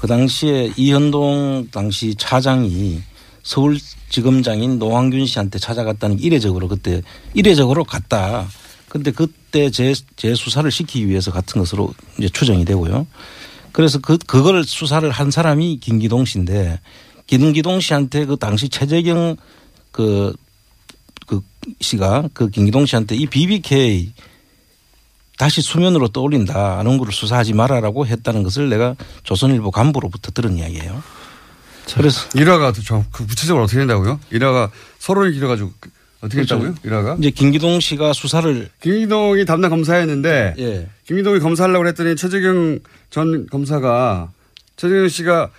[0.00, 3.02] 그 당시에 이현동 당시 차장이
[3.42, 7.02] 서울지검장인 노황균 씨한테 찾아갔다는 게 이례적으로 그때
[7.34, 8.48] 이례적으로 갔다.
[8.88, 13.06] 근데 그때 제, 제 수사를 시키기 위해서 같은 것으로 이제 추정이 되고요.
[13.72, 16.80] 그래서 그, 그걸 수사를 한 사람이 김기동 씨인데
[17.26, 19.36] 김기동 씨한테 그 당시 최재경
[19.92, 20.34] 그,
[21.26, 21.40] 그
[21.80, 24.12] 씨가 그 김기동 씨한테 이 BBK
[25.38, 26.78] 다시 수면으로 떠올린다.
[26.80, 31.02] 안원구를 수사하지 말아라고 했다는 것을 내가 조선일보 간부로부터 들은 이야기예요.
[31.94, 34.20] 그래서 일화가 저그 구체적으로 어떻게 된다고요?
[34.30, 35.90] 일화가 서론이 길어가지고 그-
[36.20, 36.56] 어떻게 그렇죠.
[36.56, 36.74] 했다고요?
[36.84, 37.16] 일화가?
[37.18, 40.88] 이제 김기동 씨가 수사를 김기동이 담당 검사였는데 예.
[41.06, 44.30] 김기동이 검사하려고 했더니 최재경 전 검사가
[44.76, 45.50] 최재경 씨가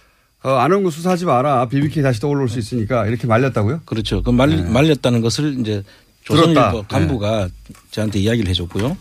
[0.44, 1.68] 어, 안원구 수사하지 마라.
[1.68, 3.82] BBK 다시 떠올릴 수 있으니까 이렇게 말렸다고요?
[3.86, 4.24] 그렇죠.
[4.24, 5.84] 그 말, 말렸다는 것을 이제
[6.24, 6.84] 조선일보 네.
[6.88, 7.50] 간부가
[7.92, 8.98] 저한테 이야기를 해줬고요.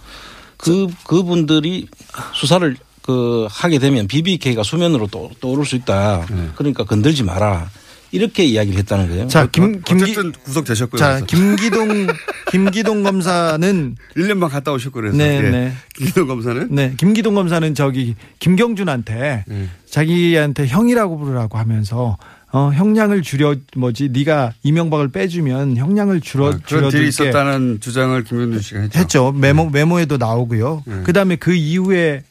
[0.58, 1.88] 그 그분들이
[2.34, 6.26] 수사를 그 하게 되면 BBK가 수면으로 또 떠오를 수 있다.
[6.30, 6.48] 네.
[6.54, 7.70] 그러니까 건들지 마라.
[8.12, 9.28] 이렇게 이야기를 했다는 거예요.
[9.28, 10.98] 자, 김, 김기, 어쨌든 구속되셨고요.
[10.98, 11.26] 자, 그래서.
[11.26, 12.06] 김기동,
[12.50, 15.16] 김기동 검사는 1년만 갔다 오셨고 그래서.
[15.16, 15.50] 네, 예.
[15.50, 15.72] 네.
[15.96, 19.68] 김기동 검사는 네, 김기동 검사는 저기 김경준한테 네.
[19.88, 22.18] 자기한테 형이라고 부르라고 하면서
[22.52, 28.24] 어, 형량을 줄여 뭐지 네가 이명박을 빼주면 형량을 줄여 아, 그런 딜이 줄여줄게 있었다는 주장을
[28.24, 28.98] 김현준 씨가 했죠.
[28.98, 29.32] 했죠.
[29.32, 30.82] 메모 메모에도 나오고요.
[30.84, 31.02] 네.
[31.04, 32.24] 그다음에 그 이후에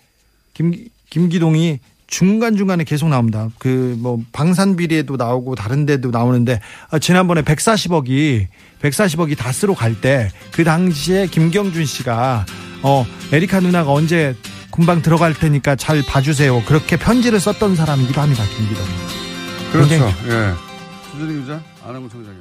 [0.54, 0.74] 김
[1.10, 1.80] 김기동이
[2.10, 3.50] 중간 중간에 계속 나옵니다.
[3.60, 8.48] 그 뭐 방산 비리에도 나오고 다른 데도 나오는데 아, 지난번에 140억이
[8.82, 12.46] 140억이 다스로 갈 때 그 당시에 김경준 씨가
[12.84, 14.36] 어 에리카 누나가 언제
[14.72, 16.64] 군방 들어갈 테니까 잘 봐주세요.
[16.66, 18.44] 그렇게 편지를 썼던 사람이기도 합니다.
[18.58, 18.84] 김기동.
[19.72, 19.94] 그렇죠.
[20.30, 20.54] 예.
[21.12, 22.39] 주진희 기자, 안하고 청장이었습니다.